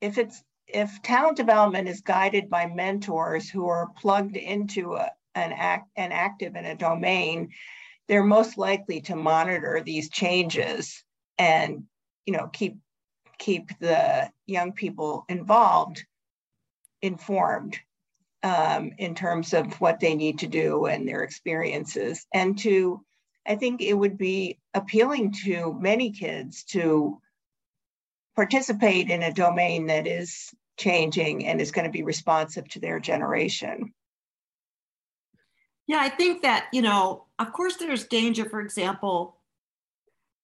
if 0.00 0.18
it's 0.18 0.42
if 0.66 1.00
talent 1.02 1.36
development 1.36 1.88
is 1.88 2.00
guided 2.00 2.50
by 2.50 2.66
mentors 2.66 3.48
who 3.48 3.68
are 3.68 3.90
plugged 3.96 4.36
into 4.36 4.94
a, 4.94 5.10
an 5.34 5.52
act 5.52 5.88
and 5.96 6.12
active 6.12 6.56
in 6.56 6.64
a 6.64 6.74
domain, 6.74 7.50
they're 8.08 8.24
most 8.24 8.58
likely 8.58 9.00
to 9.02 9.16
monitor 9.16 9.82
these 9.84 10.10
changes 10.10 11.04
and 11.38 11.84
you 12.24 12.32
know 12.32 12.48
keep 12.52 12.76
keep 13.38 13.78
the 13.78 14.30
young 14.46 14.72
people 14.72 15.24
involved 15.28 16.04
informed 17.02 17.78
um, 18.42 18.92
in 18.98 19.14
terms 19.14 19.52
of 19.52 19.80
what 19.80 20.00
they 20.00 20.14
need 20.14 20.38
to 20.38 20.46
do 20.46 20.86
and 20.86 21.06
their 21.06 21.22
experiences. 21.22 22.26
And 22.32 22.58
to, 22.60 23.04
I 23.46 23.56
think 23.56 23.82
it 23.82 23.94
would 23.94 24.16
be 24.16 24.58
appealing 24.74 25.32
to 25.44 25.76
many 25.80 26.12
kids 26.12 26.64
to 26.70 27.20
participate 28.36 29.10
in 29.10 29.22
a 29.22 29.32
domain 29.32 29.86
that 29.86 30.06
is 30.06 30.54
changing 30.78 31.46
and 31.46 31.60
is 31.60 31.72
going 31.72 31.86
to 31.86 31.90
be 31.90 32.02
responsive 32.02 32.68
to 32.68 32.80
their 32.80 33.00
generation. 33.00 33.92
Yeah, 35.86 35.98
I 36.00 36.10
think 36.10 36.42
that, 36.42 36.66
you 36.72 36.82
know, 36.82 37.24
of 37.38 37.52
course, 37.52 37.76
there's 37.76 38.04
danger, 38.04 38.44
for 38.44 38.60
example, 38.60 39.38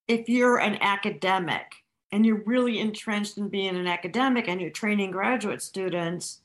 if 0.09 0.29
you're 0.29 0.59
an 0.59 0.79
academic 0.81 1.75
and 2.13 2.27
you're 2.27 2.43
really 2.45 2.79
entrenched 2.79 3.39
in 3.39 3.49
being 3.49 3.75
an 3.75 3.87
academic 3.87 4.47
and 4.47 4.61
you're 4.61 4.71
training 4.71 5.11
graduate 5.11 5.63
students. 5.63 6.41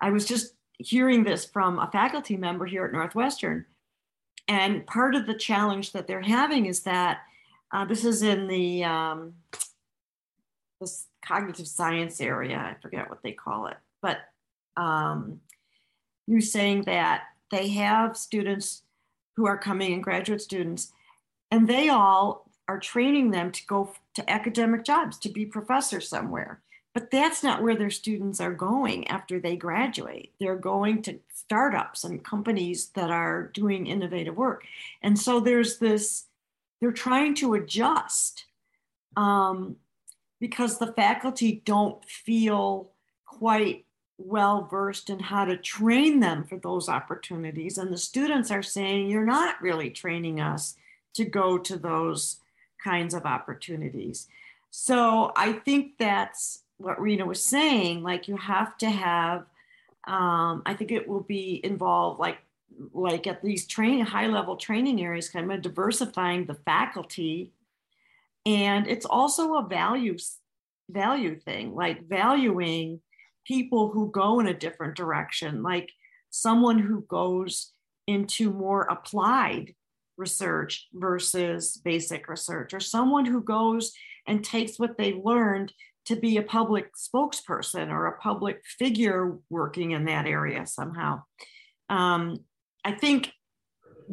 I 0.00 0.10
was 0.10 0.24
just 0.24 0.54
hearing 0.78 1.24
this 1.24 1.44
from 1.44 1.78
a 1.78 1.90
faculty 1.90 2.36
member 2.36 2.64
here 2.64 2.84
at 2.84 2.92
Northwestern. 2.92 3.66
And 4.48 4.86
part 4.86 5.14
of 5.14 5.26
the 5.26 5.34
challenge 5.34 5.92
that 5.92 6.06
they're 6.06 6.22
having 6.22 6.66
is 6.66 6.80
that 6.84 7.18
uh, 7.72 7.84
this 7.84 8.04
is 8.04 8.22
in 8.22 8.46
the 8.46 8.84
um, 8.84 9.34
this 10.80 11.06
cognitive 11.24 11.68
science 11.68 12.20
area. 12.20 12.56
I 12.56 12.80
forget 12.80 13.08
what 13.08 13.22
they 13.22 13.32
call 13.32 13.66
it, 13.66 13.76
but 14.00 14.18
um, 14.76 15.40
you're 16.26 16.40
saying 16.40 16.82
that 16.82 17.24
they 17.50 17.68
have 17.70 18.16
students 18.16 18.82
who 19.36 19.46
are 19.46 19.58
coming 19.58 19.92
in 19.92 20.00
graduate 20.00 20.40
students, 20.40 20.92
and 21.50 21.68
they 21.68 21.88
all 21.88 22.50
are 22.68 22.78
training 22.78 23.30
them 23.30 23.50
to 23.50 23.66
go 23.66 23.92
to 24.14 24.30
academic 24.30 24.84
jobs, 24.84 25.18
to 25.18 25.28
be 25.28 25.44
professors 25.44 26.08
somewhere. 26.08 26.60
But 26.94 27.10
that's 27.10 27.42
not 27.42 27.62
where 27.62 27.76
their 27.76 27.90
students 27.90 28.40
are 28.40 28.52
going 28.52 29.06
after 29.08 29.38
they 29.38 29.56
graduate. 29.56 30.32
They're 30.40 30.56
going 30.56 31.02
to 31.02 31.20
startups 31.32 32.04
and 32.04 32.24
companies 32.24 32.88
that 32.90 33.10
are 33.10 33.48
doing 33.54 33.86
innovative 33.86 34.36
work. 34.36 34.64
And 35.02 35.18
so 35.18 35.40
there's 35.40 35.78
this, 35.78 36.26
they're 36.80 36.92
trying 36.92 37.34
to 37.36 37.54
adjust 37.54 38.44
um, 39.16 39.76
because 40.40 40.78
the 40.78 40.92
faculty 40.94 41.62
don't 41.64 42.04
feel 42.04 42.90
quite 43.26 43.84
well 44.18 44.66
versed 44.70 45.08
in 45.08 45.18
how 45.18 45.44
to 45.44 45.56
train 45.56 46.20
them 46.20 46.44
for 46.44 46.56
those 46.58 46.88
opportunities. 46.88 47.78
And 47.78 47.92
the 47.92 47.98
students 47.98 48.50
are 48.50 48.62
saying, 48.62 49.08
You're 49.08 49.24
not 49.24 49.60
really 49.62 49.90
training 49.90 50.40
us 50.40 50.76
to 51.14 51.24
go 51.24 51.58
to 51.58 51.76
those 51.76 52.38
kinds 52.82 53.14
of 53.14 53.26
opportunities. 53.26 54.28
So 54.70 55.32
I 55.36 55.52
think 55.52 55.98
that's 55.98 56.62
what 56.78 57.00
Rena 57.00 57.26
was 57.26 57.44
saying. 57.44 58.02
Like 58.02 58.28
you 58.28 58.36
have 58.36 58.78
to 58.78 58.88
have, 58.88 59.46
um, 60.06 60.62
I 60.64 60.74
think 60.76 60.92
it 60.92 61.08
will 61.08 61.22
be 61.22 61.60
involved 61.64 62.20
like 62.20 62.38
like 62.94 63.26
at 63.26 63.42
these 63.42 63.66
training 63.66 64.06
high 64.06 64.26
level 64.26 64.56
training 64.56 65.02
areas, 65.02 65.28
kind 65.28 65.50
of 65.52 65.60
diversifying 65.60 66.46
the 66.46 66.54
faculty. 66.54 67.52
And 68.46 68.86
it's 68.86 69.06
also 69.06 69.54
a 69.54 69.66
value 69.68 70.16
value 70.88 71.38
thing, 71.38 71.74
like 71.74 72.08
valuing 72.08 73.00
people 73.46 73.90
who 73.90 74.10
go 74.10 74.40
in 74.40 74.46
a 74.46 74.54
different 74.54 74.96
direction, 74.96 75.62
like 75.62 75.90
someone 76.30 76.78
who 76.78 77.02
goes 77.02 77.72
into 78.06 78.52
more 78.52 78.82
applied 78.82 79.74
research 80.16 80.88
versus 80.92 81.80
basic 81.84 82.28
research, 82.28 82.74
or 82.74 82.80
someone 82.80 83.24
who 83.24 83.42
goes 83.42 83.92
and 84.26 84.44
takes 84.44 84.78
what 84.78 84.98
they 84.98 85.14
learned 85.14 85.72
to 86.06 86.16
be 86.16 86.36
a 86.36 86.42
public 86.42 86.90
spokesperson 86.96 87.90
or 87.90 88.06
a 88.06 88.18
public 88.18 88.60
figure 88.78 89.38
working 89.48 89.92
in 89.92 90.06
that 90.06 90.26
area 90.26 90.66
somehow. 90.66 91.22
Um, 91.88 92.38
I 92.84 92.92
think 92.92 93.32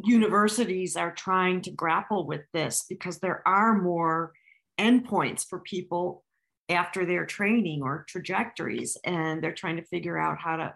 universities 0.04 0.96
are 0.96 1.12
trying 1.12 1.62
to 1.62 1.70
grapple 1.70 2.26
with 2.26 2.42
this 2.52 2.84
because 2.88 3.18
there 3.18 3.46
are 3.46 3.80
more 3.80 4.32
endpoints 4.78 5.44
for 5.44 5.60
people 5.60 6.24
after 6.68 7.04
their 7.04 7.26
training 7.26 7.82
or 7.82 8.04
trajectories 8.08 8.96
and 9.04 9.42
they're 9.42 9.52
trying 9.52 9.76
to 9.76 9.84
figure 9.84 10.18
out 10.18 10.38
how 10.38 10.56
to 10.56 10.74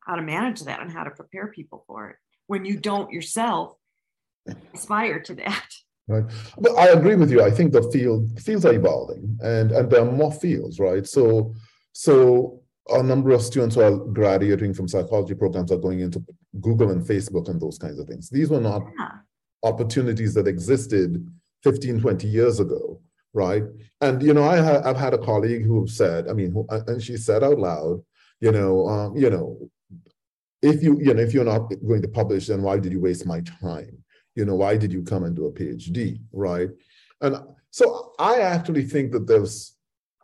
how 0.00 0.16
to 0.16 0.22
manage 0.22 0.60
that 0.62 0.80
and 0.80 0.92
how 0.92 1.04
to 1.04 1.10
prepare 1.10 1.46
people 1.48 1.84
for 1.86 2.10
it 2.10 2.16
when 2.46 2.64
you 2.64 2.76
don't 2.76 3.12
yourself 3.12 3.74
aspire 4.74 5.20
to 5.20 5.34
that. 5.34 5.66
Right. 6.08 6.24
But 6.58 6.72
I 6.72 6.88
agree 6.88 7.14
with 7.14 7.30
you. 7.30 7.42
I 7.42 7.50
think 7.50 7.72
the 7.72 7.88
field 7.90 8.40
fields 8.40 8.66
are 8.66 8.74
evolving 8.74 9.38
and, 9.42 9.70
and 9.72 9.90
there 9.90 10.02
are 10.02 10.10
more 10.10 10.32
fields, 10.32 10.78
right? 10.78 11.06
So 11.06 11.54
so 11.92 12.60
a 12.88 13.02
number 13.02 13.30
of 13.30 13.42
students 13.42 13.76
who 13.76 13.82
are 13.82 13.96
graduating 13.96 14.74
from 14.74 14.88
psychology 14.88 15.34
programs 15.34 15.70
are 15.70 15.78
going 15.78 16.00
into 16.00 16.22
Google 16.60 16.90
and 16.90 17.06
Facebook 17.06 17.48
and 17.48 17.60
those 17.60 17.78
kinds 17.78 17.98
of 17.98 18.06
things. 18.06 18.28
These 18.28 18.50
were 18.50 18.60
not 18.60 18.82
yeah. 18.98 19.10
opportunities 19.62 20.34
that 20.34 20.48
existed 20.48 21.26
15, 21.62 22.00
20 22.00 22.26
years 22.28 22.60
ago, 22.60 23.00
right? 23.32 23.64
And, 24.00 24.22
you 24.22 24.34
know, 24.34 24.44
I 24.44 24.58
ha- 24.58 24.82
I've 24.84 24.98
had 24.98 25.14
a 25.14 25.18
colleague 25.18 25.64
who 25.64 25.86
said, 25.86 26.28
I 26.28 26.32
mean, 26.32 26.52
who, 26.52 26.66
and 26.68 27.02
she 27.02 27.16
said 27.16 27.42
out 27.42 27.58
loud, 27.58 28.02
you 28.40 28.52
know, 28.52 28.88
um, 28.88 29.16
you 29.16 29.30
know, 29.30 29.58
if 30.60 30.82
you, 30.82 30.98
you 31.00 31.14
know, 31.14 31.22
if 31.22 31.32
you're 31.32 31.44
not 31.44 31.72
going 31.86 32.02
to 32.02 32.08
publish, 32.08 32.46
then 32.48 32.62
why 32.62 32.78
did 32.78 32.92
you 32.92 33.00
waste 33.00 33.26
my 33.26 33.40
time? 33.40 34.02
you 34.34 34.44
know, 34.44 34.54
why 34.54 34.76
did 34.76 34.92
you 34.92 35.02
come 35.02 35.24
and 35.24 35.36
do 35.36 35.46
a 35.46 35.52
PhD, 35.52 36.20
right? 36.32 36.68
And 37.20 37.36
so 37.70 38.12
I 38.18 38.40
actually 38.40 38.84
think 38.84 39.12
that 39.12 39.26
there's, 39.26 39.76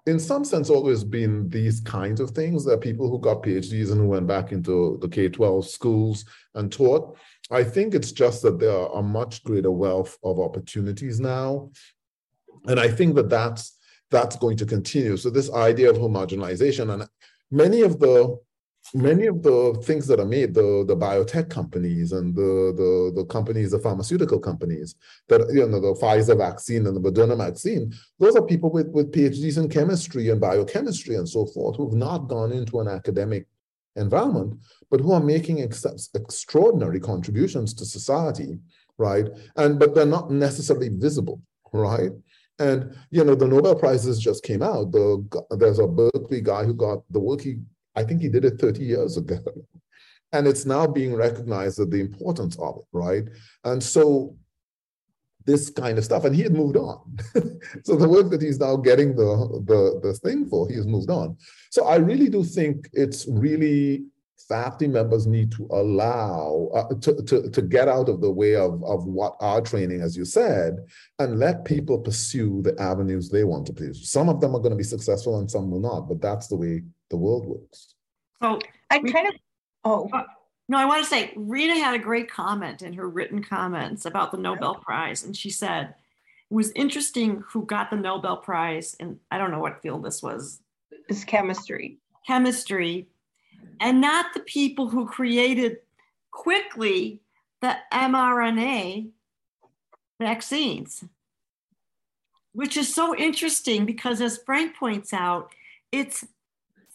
in 0.08 0.18
some 0.18 0.42
sense, 0.42 0.70
always 0.70 1.04
been 1.04 1.48
these 1.50 1.80
kinds 1.80 2.18
of 2.18 2.30
things. 2.30 2.64
that 2.64 2.80
people 2.80 3.10
who 3.10 3.20
got 3.20 3.42
PhDs 3.42 3.90
and 3.90 4.00
who 4.00 4.08
went 4.08 4.26
back 4.26 4.52
into 4.52 4.98
the 5.02 5.08
K 5.08 5.28
12 5.28 5.68
schools 5.68 6.24
and 6.54 6.72
taught. 6.72 7.18
I 7.50 7.62
think 7.62 7.94
it's 7.94 8.12
just 8.12 8.42
that 8.42 8.58
there 8.58 8.72
are 8.72 8.98
a 8.98 9.02
much 9.02 9.44
greater 9.44 9.70
wealth 9.70 10.16
of 10.24 10.40
opportunities 10.40 11.20
now. 11.20 11.70
And 12.66 12.80
I 12.80 12.88
think 12.88 13.16
that 13.16 13.28
that's, 13.28 13.76
that's 14.10 14.36
going 14.36 14.56
to 14.58 14.66
continue. 14.66 15.18
So, 15.18 15.28
this 15.28 15.52
idea 15.52 15.90
of 15.90 15.98
homogenization, 15.98 16.92
and 16.92 17.06
many 17.50 17.82
of 17.82 18.00
the 18.00 18.38
many 18.94 19.26
of 19.26 19.42
the 19.42 19.80
things 19.84 20.06
that 20.06 20.20
are 20.20 20.26
made, 20.26 20.54
the, 20.54 20.84
the 20.86 20.96
biotech 20.96 21.50
companies 21.50 22.12
and 22.12 22.34
the, 22.34 22.72
the, 22.76 23.12
the 23.20 23.24
companies, 23.26 23.70
the 23.70 23.78
pharmaceutical 23.78 24.38
companies, 24.38 24.94
that 25.28 25.40
you 25.52 25.66
know, 25.66 25.80
the 25.80 25.94
Pfizer 26.00 26.36
vaccine 26.36 26.86
and 26.86 26.96
the 26.96 27.00
Moderna 27.00 27.36
vaccine, 27.36 27.92
those 28.18 28.36
are 28.36 28.42
people 28.42 28.70
with, 28.70 28.88
with 28.88 29.12
PhDs 29.12 29.58
in 29.58 29.68
chemistry 29.68 30.30
and 30.30 30.40
biochemistry 30.40 31.16
and 31.16 31.28
so 31.28 31.46
forth 31.46 31.76
who've 31.76 31.94
not 31.94 32.28
gone 32.28 32.52
into 32.52 32.80
an 32.80 32.88
academic 32.88 33.46
environment, 33.96 34.58
but 34.90 35.00
who 35.00 35.12
are 35.12 35.22
making 35.22 35.62
ex- 35.62 36.10
extraordinary 36.14 37.00
contributions 37.00 37.74
to 37.74 37.84
society, 37.84 38.58
right? 38.96 39.26
And 39.56 39.78
but 39.78 39.94
they're 39.94 40.06
not 40.06 40.30
necessarily 40.30 40.88
visible, 40.88 41.40
right? 41.72 42.12
And 42.58 42.96
you 43.10 43.24
know, 43.24 43.34
the 43.34 43.46
Nobel 43.46 43.74
prizes 43.76 44.18
just 44.18 44.42
came 44.42 44.62
out. 44.62 44.92
The 44.92 45.46
there's 45.50 45.78
a 45.78 45.86
Berkeley 45.86 46.40
guy 46.40 46.64
who 46.64 46.74
got 46.74 47.02
the 47.10 47.20
work 47.20 47.40
he 47.40 47.58
I 47.98 48.04
think 48.04 48.22
he 48.22 48.28
did 48.28 48.44
it 48.44 48.60
30 48.60 48.84
years 48.84 49.16
ago. 49.16 49.38
And 50.30 50.46
it's 50.46 50.66
now 50.66 50.86
being 50.86 51.14
recognized 51.14 51.78
that 51.78 51.90
the 51.90 52.00
importance 52.00 52.54
of 52.58 52.76
it, 52.76 52.84
right? 52.92 53.24
And 53.64 53.82
so 53.82 54.36
this 55.46 55.70
kind 55.70 55.96
of 55.96 56.04
stuff, 56.04 56.26
and 56.26 56.36
he 56.36 56.42
had 56.42 56.52
moved 56.52 56.76
on. 56.76 57.00
so 57.82 57.96
the 57.96 58.06
work 58.06 58.28
that 58.32 58.42
he's 58.42 58.60
now 58.60 58.76
getting 58.76 59.16
the, 59.16 59.30
the, 59.64 60.00
the 60.06 60.12
thing 60.12 60.46
for, 60.50 60.68
he 60.68 60.74
has 60.74 60.86
moved 60.86 61.08
on. 61.08 61.38
So 61.70 61.86
I 61.86 61.96
really 61.96 62.28
do 62.28 62.44
think 62.44 62.90
it's 62.92 63.26
really 63.26 64.04
faculty 64.48 64.86
members 64.86 65.26
need 65.26 65.50
to 65.52 65.66
allow 65.70 66.68
uh, 66.74 66.94
to, 67.00 67.22
to, 67.22 67.50
to 67.50 67.62
get 67.62 67.88
out 67.88 68.08
of 68.08 68.20
the 68.20 68.30
way 68.30 68.54
of, 68.54 68.82
of 68.84 69.04
what 69.04 69.36
our 69.40 69.60
training, 69.60 70.00
as 70.00 70.16
you 70.16 70.24
said, 70.24 70.78
and 71.18 71.38
let 71.38 71.64
people 71.64 71.98
pursue 71.98 72.62
the 72.62 72.80
avenues 72.80 73.28
they 73.28 73.44
want 73.44 73.66
to 73.66 73.72
pursue. 73.72 73.94
Some 73.94 74.28
of 74.28 74.40
them 74.40 74.54
are 74.54 74.60
going 74.60 74.70
to 74.70 74.76
be 74.76 74.84
successful 74.84 75.38
and 75.38 75.50
some 75.50 75.70
will 75.70 75.80
not, 75.80 76.08
but 76.08 76.20
that's 76.20 76.48
the 76.48 76.56
way 76.56 76.82
the 77.10 77.16
world 77.16 77.46
works. 77.46 77.94
So 78.40 78.58
I 78.90 78.98
kind 79.00 79.28
of, 79.28 79.34
oh. 79.84 80.08
Uh, 80.12 80.24
no, 80.70 80.76
I 80.76 80.84
want 80.84 81.02
to 81.02 81.08
say 81.08 81.32
Rena 81.34 81.74
had 81.74 81.94
a 81.94 81.98
great 81.98 82.30
comment 82.30 82.82
in 82.82 82.92
her 82.92 83.08
written 83.08 83.42
comments 83.42 84.04
about 84.04 84.32
the 84.32 84.38
Nobel 84.38 84.74
Prize. 84.74 85.24
And 85.24 85.34
she 85.34 85.48
said, 85.48 85.94
it 86.50 86.54
was 86.54 86.70
interesting 86.72 87.42
who 87.48 87.64
got 87.64 87.90
the 87.90 87.96
Nobel 87.96 88.36
Prize. 88.36 88.94
And 89.00 89.18
I 89.30 89.38
don't 89.38 89.50
know 89.50 89.60
what 89.60 89.80
field 89.80 90.04
this 90.04 90.22
was. 90.22 90.60
It's 91.08 91.24
chemistry. 91.24 91.98
Chemistry. 92.26 93.08
And 93.80 94.00
not 94.00 94.34
the 94.34 94.40
people 94.40 94.88
who 94.88 95.06
created 95.06 95.78
quickly 96.30 97.20
the 97.60 97.76
mRNA 97.92 99.10
vaccines, 100.20 101.04
which 102.52 102.76
is 102.76 102.92
so 102.92 103.16
interesting 103.16 103.86
because, 103.86 104.20
as 104.20 104.38
Frank 104.38 104.76
points 104.76 105.12
out, 105.12 105.52
it's 105.92 106.24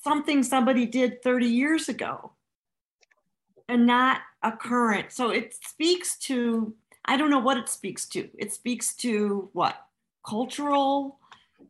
something 0.04 0.44
somebody 0.44 0.86
did 0.86 1.22
30 1.24 1.46
years 1.46 1.90
ago 1.90 2.32
and 3.70 3.86
not 3.86 4.22
a 4.42 4.52
current. 4.52 5.12
So 5.12 5.30
it 5.30 5.56
speaks 5.64 6.18
to, 6.20 6.74
I 7.06 7.18
don't 7.18 7.30
know 7.30 7.40
what 7.40 7.58
it 7.58 7.70
speaks 7.70 8.08
to. 8.10 8.30
It 8.38 8.52
speaks 8.52 8.96
to 8.98 9.50
what? 9.54 9.76
Cultural? 10.28 11.20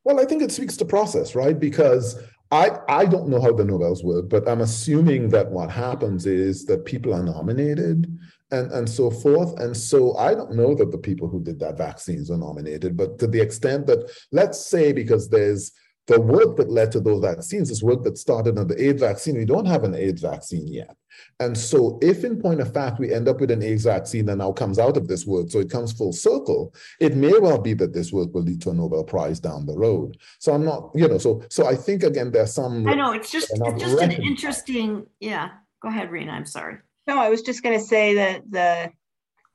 Well, 0.03 0.19
I 0.19 0.25
think 0.25 0.41
it 0.41 0.51
speaks 0.51 0.75
to 0.77 0.85
process, 0.85 1.35
right? 1.35 1.59
Because 1.59 2.19
I, 2.53 2.77
I 2.87 3.05
don't 3.05 3.29
know 3.29 3.41
how 3.41 3.51
the 3.51 3.65
Nobels 3.65 4.03
work, 4.03 4.29
but 4.29 4.47
I'm 4.47 4.61
assuming 4.61 5.29
that 5.29 5.49
what 5.49 5.71
happens 5.71 6.27
is 6.27 6.65
that 6.65 6.85
people 6.85 7.11
are 7.11 7.23
nominated 7.23 8.05
and, 8.51 8.71
and 8.71 8.87
so 8.87 9.09
forth. 9.09 9.59
And 9.59 9.75
so 9.75 10.15
I 10.17 10.35
don't 10.35 10.53
know 10.53 10.75
that 10.75 10.91
the 10.91 10.99
people 10.99 11.27
who 11.27 11.43
did 11.43 11.59
that 11.61 11.79
vaccines 11.79 12.29
are 12.29 12.37
nominated, 12.37 12.95
but 12.95 13.17
to 13.17 13.25
the 13.25 13.41
extent 13.41 13.87
that, 13.87 14.07
let's 14.31 14.63
say, 14.63 14.93
because 14.93 15.29
there's 15.29 15.71
the 16.07 16.19
work 16.19 16.57
that 16.57 16.69
led 16.69 16.91
to 16.91 16.99
those 16.99 17.21
vaccines 17.21 17.69
is 17.69 17.83
work 17.83 18.03
that 18.03 18.17
started 18.17 18.57
on 18.57 18.67
the 18.67 18.81
AIDS 18.81 19.01
vaccine. 19.01 19.37
We 19.37 19.45
don't 19.45 19.65
have 19.65 19.83
an 19.83 19.95
AIDS 19.95 20.21
vaccine 20.21 20.67
yet. 20.67 20.95
And 21.39 21.57
so, 21.57 21.99
if 22.01 22.23
in 22.23 22.41
point 22.41 22.59
of 22.59 22.73
fact 22.73 22.99
we 22.99 23.13
end 23.13 23.27
up 23.27 23.39
with 23.39 23.51
an 23.51 23.61
AIDS 23.61 23.85
vaccine 23.85 24.25
that 24.25 24.37
now 24.37 24.51
comes 24.51 24.79
out 24.79 24.97
of 24.97 25.07
this 25.07 25.25
work, 25.25 25.49
so 25.49 25.59
it 25.59 25.69
comes 25.69 25.93
full 25.93 26.11
circle, 26.11 26.73
it 26.99 27.15
may 27.15 27.37
well 27.39 27.59
be 27.59 27.73
that 27.75 27.93
this 27.93 28.11
work 28.11 28.33
will 28.33 28.41
lead 28.41 28.61
to 28.63 28.71
a 28.71 28.73
Nobel 28.73 29.03
Prize 29.03 29.39
down 29.39 29.65
the 29.65 29.77
road. 29.77 30.17
So 30.39 30.53
I'm 30.53 30.65
not, 30.65 30.91
you 30.95 31.07
know, 31.07 31.17
so 31.17 31.43
so 31.49 31.67
I 31.67 31.75
think 31.75 32.03
again 32.03 32.31
there's 32.31 32.53
some. 32.53 32.87
I 32.87 32.95
know 32.95 33.13
it's 33.13 33.31
just 33.31 33.51
it's 33.53 33.81
just 33.81 34.01
an 34.01 34.11
interesting. 34.11 35.05
Yeah, 35.19 35.49
go 35.81 35.89
ahead, 35.89 36.11
Rena. 36.11 36.31
I'm 36.31 36.45
sorry. 36.45 36.77
No, 37.07 37.17
I 37.17 37.29
was 37.29 37.41
just 37.41 37.63
going 37.63 37.77
to 37.77 37.85
say 37.85 38.15
that 38.15 38.41
the 38.49 38.91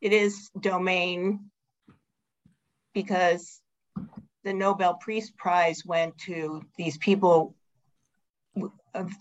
it 0.00 0.12
is 0.12 0.50
domain 0.58 1.50
because 2.94 3.60
the 4.48 4.54
Nobel 4.54 4.94
Peace 4.94 5.30
Prize 5.36 5.84
went 5.84 6.16
to 6.20 6.64
these 6.78 6.96
people 6.96 7.54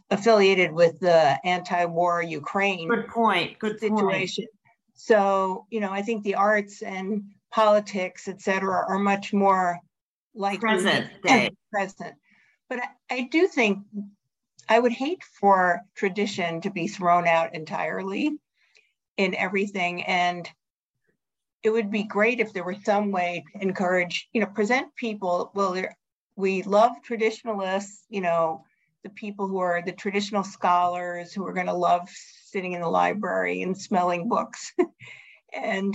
affiliated 0.10 0.72
with 0.72 0.98
the 1.02 1.38
anti-war 1.46 2.22
Ukraine. 2.22 2.88
Good 2.88 3.10
point. 3.10 3.60
Good 3.60 3.78
situation. 3.78 4.46
Point. 4.46 4.76
So 4.94 5.66
you 5.70 5.82
know, 5.82 5.92
I 5.92 6.02
think 6.02 6.24
the 6.24 6.36
arts 6.36 6.82
and 6.82 7.26
politics, 7.52 8.30
et 8.30 8.40
cetera, 8.42 8.86
are 8.88 9.00
much 9.00 9.34
more 9.34 9.80
like 10.34 10.62
present 10.62 11.10
day. 11.24 11.50
present. 11.74 12.16
But 12.70 12.80
I, 12.80 12.88
I 13.18 13.22
do 13.30 13.48
think 13.48 13.80
I 14.70 14.80
would 14.80 14.94
hate 14.94 15.24
for 15.42 15.82
tradition 15.94 16.62
to 16.62 16.70
be 16.70 16.88
thrown 16.88 17.28
out 17.28 17.54
entirely 17.54 18.32
in 19.18 19.36
everything. 19.36 20.04
And 20.04 20.50
it 21.68 21.74
would 21.74 21.92
be 21.92 22.04
great 22.04 22.40
if 22.40 22.54
there 22.54 22.64
were 22.64 22.78
some 22.86 23.12
way 23.12 23.44
to 23.52 23.62
encourage, 23.62 24.30
you 24.32 24.40
know, 24.40 24.48
present 24.48 24.88
people. 24.96 25.52
Well, 25.54 25.76
we 26.38 26.64
love 26.64 26.94
traditionalists, 27.04 28.06
you 28.10 28.22
know, 28.22 28.64
the 29.04 29.10
people 29.10 29.50
who 29.50 29.58
are 29.58 29.82
the 29.82 29.92
traditional 29.92 30.46
scholars 30.46 31.34
who 31.34 31.46
are 31.46 31.52
going 31.52 31.68
to 31.68 31.74
love 31.74 32.08
sitting 32.46 32.72
in 32.72 32.80
the 32.80 32.88
library 32.88 33.64
and 33.64 33.78
smelling 33.78 34.30
books. 34.30 34.72
and 35.54 35.94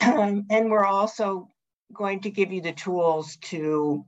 um, 0.00 0.46
and 0.50 0.68
we're 0.68 0.84
also 0.84 1.48
going 1.92 2.20
to 2.22 2.30
give 2.30 2.52
you 2.52 2.60
the 2.60 2.72
tools 2.72 3.36
to 3.36 4.04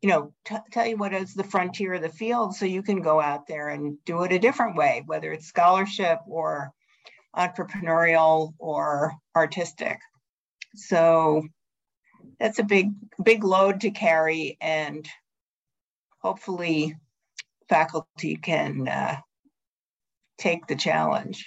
you 0.00 0.08
know 0.08 0.32
tell 0.70 0.86
you 0.86 0.96
what 0.96 1.12
is 1.12 1.34
the 1.34 1.44
frontier 1.44 1.92
of 1.92 2.02
the 2.02 2.08
field 2.08 2.54
so 2.54 2.64
you 2.64 2.82
can 2.82 3.02
go 3.02 3.20
out 3.20 3.46
there 3.46 3.68
and 3.68 3.98
do 4.06 4.22
it 4.22 4.32
a 4.32 4.38
different 4.38 4.74
way 4.74 5.02
whether 5.04 5.30
it's 5.30 5.46
scholarship 5.46 6.20
or 6.26 6.72
entrepreneurial 7.36 8.54
or 8.58 9.12
artistic 9.36 9.98
so 10.74 11.42
that's 12.38 12.58
a 12.58 12.64
big 12.64 12.90
big 13.22 13.44
load 13.44 13.80
to 13.80 13.90
carry 13.90 14.56
and 14.60 15.08
hopefully 16.22 16.94
faculty 17.68 18.36
can 18.36 18.88
uh, 18.88 19.16
take 20.38 20.66
the 20.66 20.76
challenge 20.76 21.46